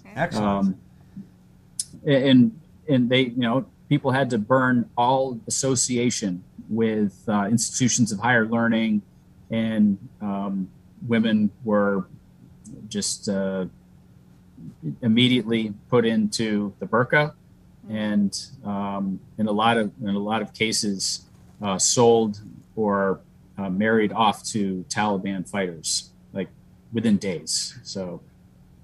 Okay. 0.00 0.12
Excellent. 0.14 0.46
Um, 0.46 0.80
and 2.06 2.60
and 2.88 3.08
they, 3.08 3.22
you 3.22 3.36
know, 3.36 3.66
people 3.88 4.10
had 4.10 4.30
to 4.30 4.38
burn 4.38 4.88
all 4.96 5.40
association 5.46 6.44
with 6.68 7.22
uh, 7.28 7.46
institutions 7.50 8.12
of 8.12 8.18
higher 8.18 8.46
learning, 8.46 9.02
and 9.50 9.98
um, 10.20 10.68
women 11.06 11.50
were 11.64 12.06
just 12.88 13.28
uh, 13.28 13.64
immediately 15.02 15.72
put 15.88 16.04
into 16.04 16.72
the 16.78 16.86
burqa, 16.86 17.32
and 17.88 18.46
um, 18.64 19.18
in 19.38 19.46
a 19.46 19.52
lot 19.52 19.76
of 19.78 19.90
in 20.02 20.14
a 20.14 20.18
lot 20.18 20.42
of 20.42 20.52
cases, 20.52 21.22
uh, 21.62 21.78
sold 21.78 22.40
or 22.76 23.20
uh, 23.58 23.68
married 23.68 24.12
off 24.12 24.44
to 24.44 24.84
Taliban 24.88 25.48
fighters, 25.48 26.10
like 26.32 26.48
within 26.92 27.16
days. 27.16 27.78
So 27.82 28.22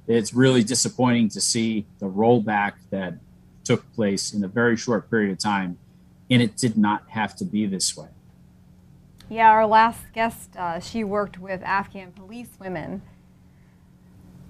it's 0.07 0.35
really 0.35 0.65
disappointing 0.65 1.29
to 1.31 1.41
see 1.41 1.87
the 2.01 2.07
rollback 2.07 2.73
that 2.91 3.15
took 3.63 3.91
place 3.95 4.35
in 4.35 4.45
a 4.45 4.49
very 4.49 4.77
short 4.77 5.09
period 5.09 5.33
of 5.33 5.39
time, 5.39 5.79
and 6.31 6.43
it 6.43 6.57
did 6.57 6.77
not 6.77 7.05
have 7.11 7.35
to 7.37 7.45
be 7.45 7.67
this 7.67 7.97
way. 7.97 8.09
Yeah, 9.31 9.49
our 9.51 9.67
last 9.67 10.13
guest, 10.13 10.55
uh, 10.57 10.81
she 10.81 11.03
worked 11.03 11.39
with 11.39 11.63
Afghan 11.63 12.13
police 12.13 12.51
women, 12.61 13.01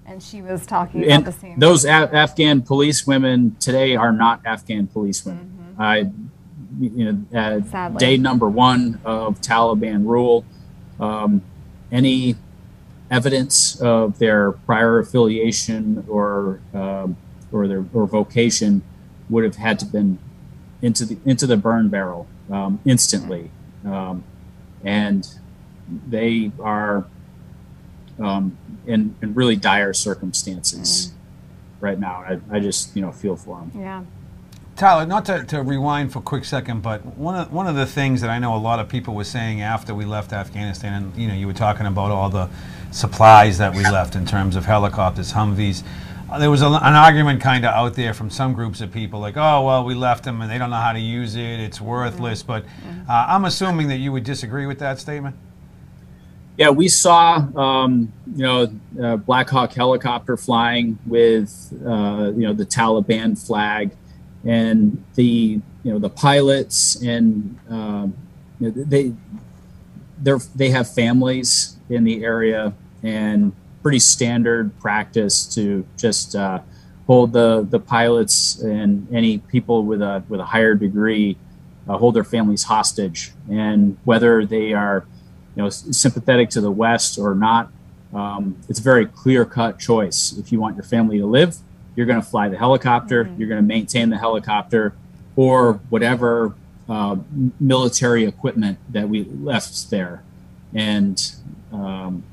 and 0.05 0.21
she 0.21 0.41
was 0.41 0.65
talking 0.65 1.05
about 1.05 1.25
the 1.25 1.31
same. 1.31 1.57
those 1.59 1.85
A- 1.85 2.13
Afghan 2.13 2.61
police 2.61 3.07
women 3.07 3.55
today 3.59 3.95
are 3.95 4.11
not 4.11 4.41
Afghan 4.45 4.87
police 4.87 5.25
women. 5.25 5.75
I, 5.79 6.11
you 6.79 7.11
know, 7.11 7.39
uh, 7.39 7.61
Sadly. 7.63 7.97
day 7.97 8.17
number 8.17 8.49
one 8.49 8.99
of 9.05 9.41
Taliban 9.41 10.05
rule, 10.05 10.45
um, 10.99 11.41
any 11.91 12.35
evidence 13.11 13.79
of 13.79 14.19
their 14.19 14.51
prior 14.51 14.99
affiliation 14.99 16.05
or 16.07 16.59
um, 16.73 17.17
or 17.51 17.67
their 17.67 17.85
or 17.93 18.07
vocation 18.07 18.81
would 19.29 19.43
have 19.43 19.55
had 19.55 19.79
to 19.79 19.85
been 19.85 20.19
into 20.81 21.05
the 21.05 21.17
into 21.25 21.47
the 21.47 21.57
burn 21.57 21.89
barrel 21.89 22.27
um, 22.51 22.79
instantly, 22.85 23.51
um, 23.85 24.23
and 24.83 25.27
they 26.07 26.51
are 26.59 27.05
um, 28.19 28.57
in, 28.85 29.15
in 29.21 29.33
really 29.33 29.55
dire 29.55 29.93
circumstances 29.93 31.11
right 31.79 31.99
now. 31.99 32.23
I, 32.27 32.39
I 32.55 32.59
just 32.59 32.95
you 32.95 33.01
know 33.01 33.11
feel 33.11 33.35
for 33.35 33.59
them. 33.59 33.71
yeah. 33.75 34.03
Tyler, 34.75 35.05
not 35.05 35.25
to, 35.25 35.45
to 35.45 35.63
rewind 35.63 36.11
for 36.11 36.19
a 36.19 36.21
quick 36.21 36.43
second, 36.43 36.81
but 36.81 37.05
one 37.17 37.35
of, 37.35 37.53
one 37.53 37.65
of 37.65 37.75
the 37.75 37.85
things 37.85 38.19
that 38.19 38.29
I 38.29 38.39
know 38.39 38.53
a 38.55 38.57
lot 38.57 38.79
of 38.79 38.89
people 38.89 39.15
were 39.15 39.23
saying 39.23 39.61
after 39.61 39.95
we 39.95 40.03
left 40.03 40.33
Afghanistan, 40.33 40.93
and 40.93 41.15
you 41.15 41.29
know, 41.29 41.33
you 41.33 41.47
were 41.47 41.53
talking 41.53 41.85
about 41.85 42.11
all 42.11 42.29
the 42.29 42.49
supplies 42.91 43.57
that 43.57 43.73
we 43.73 43.83
left 43.83 44.15
in 44.15 44.25
terms 44.25 44.57
of 44.57 44.65
helicopters, 44.65 45.31
Humvees. 45.31 45.83
Uh, 46.29 46.39
there 46.39 46.51
was 46.51 46.61
a, 46.61 46.67
an 46.67 46.93
argument 46.93 47.39
kind 47.39 47.63
of 47.63 47.73
out 47.73 47.93
there 47.93 48.13
from 48.13 48.29
some 48.29 48.53
groups 48.53 48.81
of 48.81 48.91
people, 48.91 49.21
like, 49.21 49.37
oh, 49.37 49.65
well, 49.65 49.85
we 49.85 49.93
left 49.93 50.25
them 50.25 50.41
and 50.41 50.51
they 50.51 50.57
don't 50.57 50.71
know 50.71 50.75
how 50.75 50.91
to 50.91 50.99
use 50.99 51.35
it, 51.35 51.59
it's 51.61 51.79
worthless. 51.79 52.43
But 52.43 52.65
uh, 53.07 53.25
I'm 53.29 53.45
assuming 53.45 53.87
that 53.87 53.97
you 53.97 54.11
would 54.11 54.25
disagree 54.25 54.65
with 54.65 54.79
that 54.79 54.99
statement. 54.99 55.37
Yeah, 56.57 56.69
we 56.69 56.87
saw 56.87 57.35
um, 57.55 58.11
you 58.33 58.43
know 58.43 58.73
uh, 59.01 59.17
Black 59.17 59.49
Hawk 59.49 59.73
helicopter 59.73 60.37
flying 60.37 60.97
with 61.05 61.73
uh, 61.85 62.31
you 62.35 62.43
know 62.43 62.53
the 62.53 62.65
Taliban 62.65 63.37
flag, 63.37 63.91
and 64.45 65.03
the 65.15 65.59
you 65.83 65.91
know 65.91 65.99
the 65.99 66.09
pilots 66.09 67.01
and 67.01 67.57
um, 67.69 68.15
you 68.59 68.67
know, 68.69 68.83
they 68.83 69.13
they 70.21 70.33
they 70.55 70.69
have 70.69 70.91
families 70.91 71.77
in 71.89 72.03
the 72.03 72.23
area 72.23 72.73
and 73.03 73.53
pretty 73.81 73.99
standard 73.99 74.77
practice 74.79 75.45
to 75.53 75.85
just 75.97 76.35
uh, 76.35 76.59
hold 77.07 77.33
the 77.33 77.67
the 77.69 77.79
pilots 77.79 78.59
and 78.61 79.07
any 79.13 79.37
people 79.37 79.83
with 79.83 80.01
a 80.01 80.23
with 80.29 80.39
a 80.39 80.45
higher 80.45 80.73
degree 80.73 81.37
uh, 81.87 81.97
hold 81.97 82.15
their 82.15 82.23
families 82.23 82.63
hostage 82.63 83.31
and 83.49 83.97
whether 84.05 84.45
they 84.45 84.73
are 84.73 85.05
you 85.55 85.63
know 85.63 85.69
sympathetic 85.69 86.49
to 86.49 86.61
the 86.61 86.71
West 86.71 87.17
or 87.17 87.35
not. 87.35 87.71
Um, 88.13 88.57
it's 88.69 88.79
a 88.79 88.83
very 88.83 89.05
clear 89.05 89.45
cut 89.45 89.77
choice. 89.77 90.33
If 90.37 90.51
you 90.51 90.59
want 90.59 90.75
your 90.75 90.85
family 90.85 91.17
to 91.17 91.25
live, 91.25 91.57
you're 91.95 92.05
going 92.05 92.21
to 92.21 92.27
fly 92.27 92.49
the 92.49 92.57
helicopter. 92.57 93.29
You're 93.37 93.47
going 93.47 93.61
to 93.61 93.67
maintain 93.67 94.09
the 94.09 94.17
helicopter, 94.17 94.93
or 95.35 95.73
whatever 95.89 96.53
uh, 96.89 97.17
military 97.59 98.25
equipment 98.25 98.77
that 98.89 99.09
we 99.09 99.23
left 99.23 99.89
there. 99.89 100.23
And 100.73 101.21
um, 101.71 102.23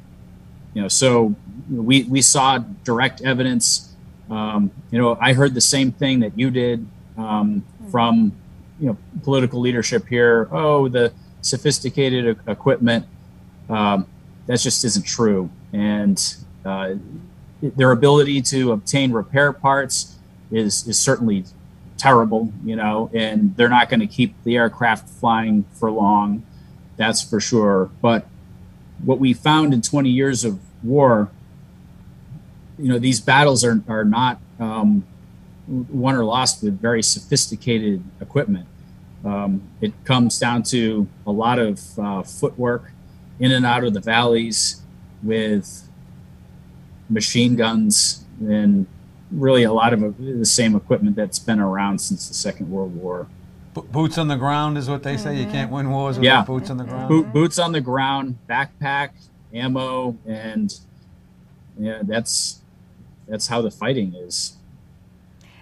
you 0.75 0.83
know, 0.83 0.88
so 0.88 1.35
we 1.70 2.05
we 2.05 2.22
saw 2.22 2.59
direct 2.59 3.22
evidence. 3.22 3.94
Um, 4.31 4.70
you 4.90 4.98
know, 4.98 5.18
I 5.20 5.33
heard 5.33 5.55
the 5.55 5.61
same 5.61 5.92
thing 5.92 6.20
that 6.20 6.38
you 6.38 6.51
did 6.51 6.87
um, 7.16 7.64
from 7.90 8.33
you 8.81 8.88
know 8.88 8.96
political 9.22 9.61
leadership 9.61 10.07
here. 10.07 10.48
Oh, 10.51 10.88
the 10.88 11.12
sophisticated 11.40 12.38
equipment. 12.46 13.07
Um, 13.68 14.07
that 14.46 14.61
just 14.61 14.85
isn't 14.85 15.07
true. 15.07 15.51
And 15.72 16.18
uh, 16.64 16.94
their 17.62 17.92
ability 17.92 18.42
to 18.42 18.72
obtain 18.72 19.12
repair 19.12 19.53
parts 19.53 20.18
is 20.51 20.87
is 20.87 20.98
certainly 20.98 21.44
terrible. 21.96 22.53
You 22.64 22.77
know, 22.77 23.11
and 23.14 23.57
they're 23.57 23.68
not 23.68 23.88
going 23.88 24.01
to 24.01 24.07
keep 24.07 24.35
the 24.44 24.57
aircraft 24.57 25.09
flying 25.09 25.64
for 25.72 25.90
long. 25.90 26.44
That's 26.96 27.22
for 27.22 27.40
sure. 27.40 27.90
But 28.01 28.27
what 29.03 29.18
we 29.18 29.33
found 29.33 29.72
in 29.72 29.83
20 29.83 30.11
years 30.11 30.44
of 30.44 30.61
war, 30.83 31.31
you 32.79 32.88
know, 32.88 32.98
these 32.98 33.20
battles 33.20 33.64
are 33.64 33.83
are 33.88 34.05
not 34.05 34.40
um, 34.59 35.05
won 35.68 36.14
or 36.14 36.25
lost 36.25 36.62
with 36.62 36.81
very 36.81 37.03
sophisticated 37.03 38.03
equipment. 38.20 38.66
Um, 39.25 39.62
it 39.81 39.92
comes 40.05 40.38
down 40.38 40.64
to 40.64 41.07
a 41.27 41.31
lot 41.31 41.59
of 41.59 41.98
uh, 41.98 42.22
footwork 42.22 42.90
in 43.38 43.53
and 43.53 43.64
out 43.64 43.85
of 43.85 43.94
the 43.94 44.01
valleys 44.01 44.83
with 45.22 45.88
machine 47.12 47.55
guns 47.57 48.25
and 48.40 48.87
really 49.31 49.62
a 49.62 49.72
lot 49.72 49.92
of 49.92 50.03
uh, 50.03 50.11
the 50.18 50.44
same 50.44 50.75
equipment 50.75 51.16
that's 51.16 51.38
been 51.38 51.61
around 51.61 51.98
since 52.01 52.29
the 52.29 52.35
Second 52.35 52.70
World 52.70 52.94
War. 52.96 53.29
Bo- 53.75 53.83
boots 53.83 54.18
on 54.18 54.29
the 54.29 54.37
ground 54.37 54.77
is 54.77 54.88
what 54.88 55.03
they 55.03 55.16
say. 55.16 55.37
You 55.38 55.46
can't 55.46 55.70
win 55.70 55.90
wars 55.90 56.18
without 56.18 56.40
Yeah. 56.40 56.44
boots 56.44 56.70
on 56.70 56.77
the 56.77 56.85
ground. 56.85 57.09
Boot, 57.09 57.33
boots 57.33 57.59
on 57.59 57.72
the 57.72 57.81
ground, 57.81 58.38
backpack, 58.48 59.11
ammo, 59.55 60.16
and 60.27 60.79
yeah, 61.79 62.01
that's 62.03 62.61
that's 63.29 63.46
how 63.46 63.62
the 63.62 63.70
fighting 63.70 64.14
is. 64.14 64.57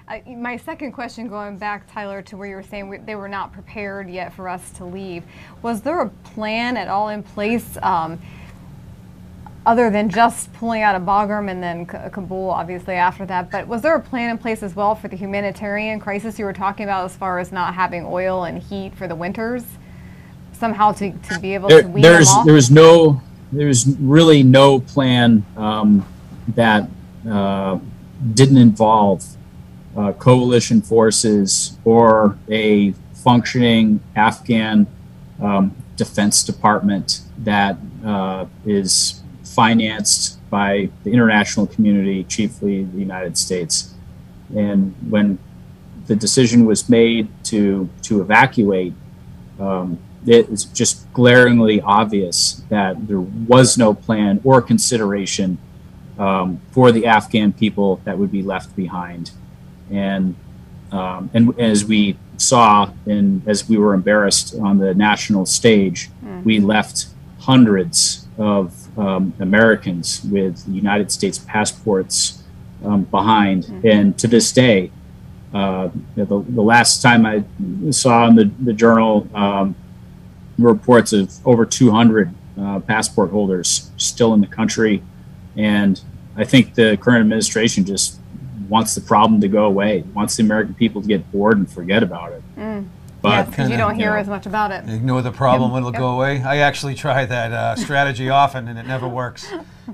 Uh, 0.08 0.18
my 0.28 0.56
second 0.56 0.90
question, 0.90 1.28
going 1.28 1.56
back, 1.56 1.92
Tyler, 1.92 2.20
to 2.22 2.36
where 2.36 2.48
you 2.48 2.56
were 2.56 2.64
saying 2.64 2.88
we, 2.88 2.96
they 2.98 3.14
were 3.14 3.28
not 3.28 3.52
prepared 3.52 4.10
yet 4.10 4.32
for 4.34 4.48
us 4.48 4.70
to 4.72 4.84
leave, 4.84 5.22
was 5.62 5.82
there 5.82 6.00
a 6.00 6.08
plan 6.08 6.76
at 6.76 6.88
all 6.88 7.10
in 7.10 7.22
place, 7.22 7.78
um, 7.82 8.20
other 9.70 9.88
than 9.88 10.10
just 10.10 10.52
pulling 10.54 10.82
out 10.82 10.96
of 10.96 11.02
Bagram 11.02 11.48
and 11.48 11.62
then 11.62 11.86
Kabul, 11.86 12.50
obviously 12.50 12.94
after 12.94 13.24
that? 13.26 13.52
But 13.52 13.68
was 13.68 13.82
there 13.82 13.94
a 13.94 14.00
plan 14.00 14.28
in 14.30 14.36
place 14.36 14.64
as 14.64 14.74
well 14.74 14.96
for 14.96 15.06
the 15.06 15.14
humanitarian 15.14 16.00
crisis 16.00 16.40
you 16.40 16.44
were 16.44 16.52
talking 16.52 16.82
about, 16.82 17.04
as 17.04 17.14
far 17.14 17.38
as 17.38 17.52
not 17.52 17.72
having 17.74 18.04
oil 18.04 18.42
and 18.42 18.60
heat 18.60 18.96
for 18.96 19.06
the 19.06 19.14
winters, 19.14 19.64
somehow 20.52 20.90
to, 20.94 21.12
to 21.12 21.38
be 21.38 21.54
able 21.54 21.68
There, 21.68 21.82
to 21.82 21.88
wean 21.88 22.02
there's 22.02 22.26
them 22.30 22.38
off? 22.38 22.46
there 22.46 22.54
was 22.54 22.68
no 22.68 23.22
there's 23.52 23.86
really 23.98 24.42
no 24.42 24.80
plan 24.80 25.46
um, 25.56 26.04
that 26.48 26.88
uh, 27.28 27.78
didn't 28.34 28.58
involve 28.58 29.24
uh, 29.96 30.12
coalition 30.14 30.82
forces 30.82 31.78
or 31.84 32.36
a 32.48 32.92
functioning 33.14 34.00
Afghan 34.16 34.88
um, 35.40 35.76
defense 35.96 36.42
department 36.42 37.20
that 37.38 37.76
uh, 38.04 38.46
is 38.66 39.19
financed 39.50 40.38
by 40.48 40.88
the 41.04 41.10
international 41.12 41.66
community, 41.66 42.24
chiefly 42.24 42.84
the 42.84 42.98
United 42.98 43.36
States. 43.36 43.94
And 44.56 44.94
when 45.08 45.38
the 46.06 46.16
decision 46.16 46.66
was 46.66 46.88
made 46.88 47.28
to 47.44 47.88
to 48.02 48.20
evacuate, 48.20 48.94
um, 49.58 49.98
was 50.26 50.64
just 50.64 51.12
glaringly 51.12 51.80
obvious 51.80 52.62
that 52.68 53.08
there 53.08 53.20
was 53.20 53.78
no 53.78 53.94
plan 53.94 54.40
or 54.44 54.60
consideration 54.62 55.58
um, 56.18 56.60
for 56.70 56.92
the 56.92 57.06
Afghan 57.06 57.52
people 57.52 58.00
that 58.04 58.18
would 58.18 58.30
be 58.30 58.42
left 58.42 58.76
behind. 58.76 59.32
And 59.90 60.34
um, 60.92 61.30
and 61.32 61.58
as 61.58 61.84
we 61.84 62.16
saw, 62.36 62.90
and 63.06 63.46
as 63.46 63.68
we 63.68 63.76
were 63.76 63.94
embarrassed 63.94 64.54
on 64.60 64.78
the 64.78 64.94
national 64.94 65.46
stage, 65.46 66.10
mm. 66.24 66.44
we 66.44 66.58
left 66.58 67.06
hundreds 67.40 68.26
of 68.38 68.79
um, 68.96 69.32
Americans 69.40 70.22
with 70.24 70.64
United 70.68 71.10
States 71.10 71.38
passports 71.38 72.42
um, 72.84 73.04
behind. 73.04 73.64
Mm-hmm. 73.64 73.88
And 73.88 74.18
to 74.18 74.26
this 74.26 74.52
day, 74.52 74.90
uh, 75.52 75.90
the, 76.14 76.24
the, 76.24 76.62
last 76.62 77.02
time 77.02 77.26
I 77.26 77.42
saw 77.90 78.28
in 78.28 78.36
the, 78.36 78.50
the 78.60 78.72
journal 78.72 79.28
um, 79.34 79.74
reports 80.58 81.12
of 81.12 81.32
over 81.44 81.66
200 81.66 82.32
uh, 82.58 82.80
passport 82.80 83.30
holders 83.30 83.90
still 83.96 84.32
in 84.34 84.40
the 84.40 84.46
country. 84.46 85.02
And 85.56 86.00
I 86.36 86.44
think 86.44 86.74
the 86.74 86.96
current 87.00 87.22
administration 87.22 87.84
just 87.84 88.20
wants 88.68 88.94
the 88.94 89.00
problem 89.00 89.40
to 89.40 89.48
go 89.48 89.64
away, 89.64 90.04
wants 90.14 90.36
the 90.36 90.44
American 90.44 90.74
people 90.74 91.02
to 91.02 91.08
get 91.08 91.30
bored 91.32 91.58
and 91.58 91.70
forget 91.70 92.02
about 92.02 92.32
it. 92.32 92.42
Mm. 92.56 92.88
But 93.22 93.50
because 93.50 93.68
you 93.68 93.76
don't 93.76 93.94
hear 93.94 94.06
you 94.06 94.14
know, 94.14 94.20
as 94.20 94.28
much 94.28 94.46
about 94.46 94.70
it. 94.70 94.88
Ignore 94.88 95.22
the 95.22 95.32
problem; 95.32 95.72
yep. 95.72 95.78
it'll 95.78 95.92
yep. 95.92 96.00
go 96.00 96.14
away. 96.14 96.42
I 96.42 96.58
actually 96.58 96.94
try 96.94 97.26
that 97.26 97.52
uh, 97.52 97.76
strategy 97.76 98.30
often, 98.30 98.68
and 98.68 98.78
it 98.78 98.86
never 98.86 99.06
works. 99.06 99.46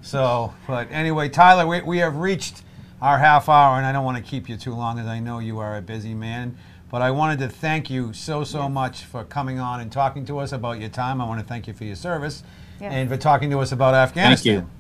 So, 0.03 0.55
but 0.67 0.89
anyway, 0.91 1.29
Tyler, 1.29 1.67
we, 1.67 1.81
we 1.81 1.99
have 1.99 2.17
reached 2.17 2.63
our 3.01 3.19
half 3.19 3.49
hour, 3.49 3.77
and 3.77 3.87
I 3.87 3.93
don't 3.93 4.05
want 4.05 4.17
to 4.17 4.23
keep 4.23 4.49
you 4.49 4.57
too 4.57 4.75
long, 4.75 4.99
as 4.99 5.07
I 5.07 5.21
know 5.21 5.39
you 5.39 5.59
are 5.59 5.77
a 5.77 5.83
busy 5.83 6.15
man. 6.15 6.57
But 6.89 7.03
I 7.03 7.11
wanted 7.11 7.41
to 7.41 7.49
thank 7.49 7.91
you 7.91 8.13
so 8.13 8.45
so 8.45 8.63
yes. 8.63 8.71
much 8.71 9.05
for 9.05 9.25
coming 9.25 9.59
on 9.59 9.81
and 9.81 9.91
talking 9.91 10.25
to 10.27 10.39
us 10.39 10.53
about 10.53 10.79
your 10.79 10.89
time. 10.89 11.21
I 11.21 11.27
want 11.27 11.41
to 11.41 11.47
thank 11.47 11.67
you 11.67 11.75
for 11.75 11.85
your 11.85 11.97
service 11.97 12.45
yes. 12.81 12.93
and 12.93 13.09
for 13.09 13.17
talking 13.17 13.51
to 13.51 13.59
us 13.59 13.73
about 13.73 13.95
Afghanistan. 13.95 14.55
Thank 14.55 14.65
you. 14.65 14.71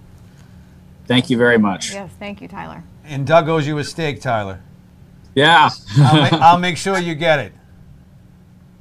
Thank 1.07 1.31
you 1.31 1.37
very 1.37 1.59
much. 1.59 1.93
Yes, 1.93 2.11
thank 2.19 2.41
you, 2.41 2.49
Tyler. 2.49 2.83
And 3.05 3.27
Doug 3.27 3.49
owes 3.49 3.67
you 3.67 3.79
a 3.79 3.85
steak, 3.85 4.21
Tyler. 4.21 4.61
Yeah. 5.35 5.71
I'll, 5.99 6.17
ma- 6.17 6.39
I'll 6.47 6.59
make 6.59 6.77
sure 6.77 6.99
you 6.99 7.15
get 7.15 7.39
it. 7.39 7.53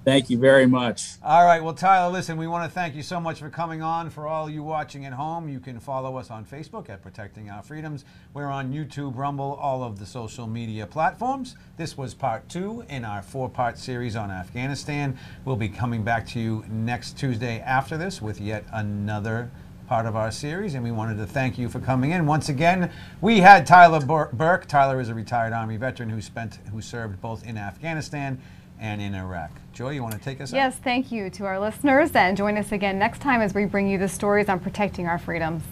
Thank 0.05 0.29
you 0.29 0.37
very 0.37 0.67
much. 0.67 1.15
All 1.23 1.43
right. 1.45 1.63
Well, 1.63 1.73
Tyler, 1.73 2.13
listen, 2.13 2.37
we 2.37 2.45
want 2.45 2.63
to 2.63 2.69
thank 2.71 2.93
you 2.93 3.01
so 3.01 3.19
much 3.19 3.39
for 3.39 3.49
coming 3.49 3.81
on. 3.81 4.11
For 4.11 4.27
all 4.27 4.47
you 4.47 4.61
watching 4.61 5.03
at 5.07 5.13
home, 5.13 5.49
you 5.49 5.59
can 5.59 5.79
follow 5.79 6.17
us 6.17 6.29
on 6.29 6.45
Facebook 6.45 6.91
at 6.91 7.01
Protecting 7.01 7.49
Our 7.49 7.63
Freedoms. 7.63 8.05
We're 8.31 8.45
on 8.45 8.71
YouTube, 8.71 9.17
Rumble, 9.17 9.57
all 9.59 9.83
of 9.83 9.97
the 9.97 10.05
social 10.05 10.45
media 10.45 10.85
platforms. 10.85 11.55
This 11.77 11.97
was 11.97 12.13
part 12.13 12.47
two 12.49 12.85
in 12.87 13.03
our 13.03 13.23
four 13.23 13.49
part 13.49 13.79
series 13.79 14.15
on 14.15 14.29
Afghanistan. 14.29 15.17
We'll 15.43 15.55
be 15.55 15.69
coming 15.69 16.03
back 16.03 16.27
to 16.27 16.39
you 16.39 16.63
next 16.69 17.17
Tuesday 17.17 17.59
after 17.61 17.97
this 17.97 18.21
with 18.21 18.39
yet 18.39 18.63
another 18.71 19.49
part 19.87 20.05
of 20.05 20.15
our 20.15 20.31
series, 20.31 20.75
and 20.75 20.83
we 20.83 20.91
wanted 20.91 21.17
to 21.17 21.25
thank 21.25 21.57
you 21.57 21.67
for 21.67 21.79
coming 21.79 22.11
in. 22.11 22.27
Once 22.27 22.49
again, 22.49 22.91
we 23.21 23.39
had 23.39 23.65
Tyler 23.65 24.01
Burke. 24.01 24.67
Tyler 24.67 24.99
is 24.99 25.09
a 25.09 25.15
retired 25.15 25.53
Army 25.53 25.77
veteran 25.77 26.09
who 26.09 26.21
spent, 26.21 26.59
who 26.71 26.81
served 26.81 27.19
both 27.21 27.43
in 27.45 27.57
Afghanistan 27.57 28.39
and 28.79 29.01
in 29.01 29.15
Iraq. 29.15 29.51
Joy, 29.73 29.91
you 29.91 30.03
want 30.03 30.13
to 30.13 30.19
take 30.19 30.39
us 30.41 30.53
Yes, 30.53 30.77
thank 30.77 31.11
you 31.11 31.29
to 31.31 31.45
our 31.45 31.59
listeners, 31.59 32.11
and 32.15 32.37
join 32.37 32.57
us 32.57 32.71
again 32.71 32.97
next 32.97 33.19
time 33.19 33.41
as 33.41 33.53
we 33.53 33.65
bring 33.65 33.87
you 33.87 33.97
the 33.97 34.07
stories 34.07 34.47
on 34.49 34.59
protecting 34.59 35.07
our 35.07 35.19
freedoms. 35.19 35.63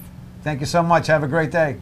Thank 0.43 0.59
you 0.59 0.65
so 0.65 0.83
much. 0.83 1.07
Have 1.07 1.23
a 1.23 1.27
great 1.27 1.51
day. 1.51 1.77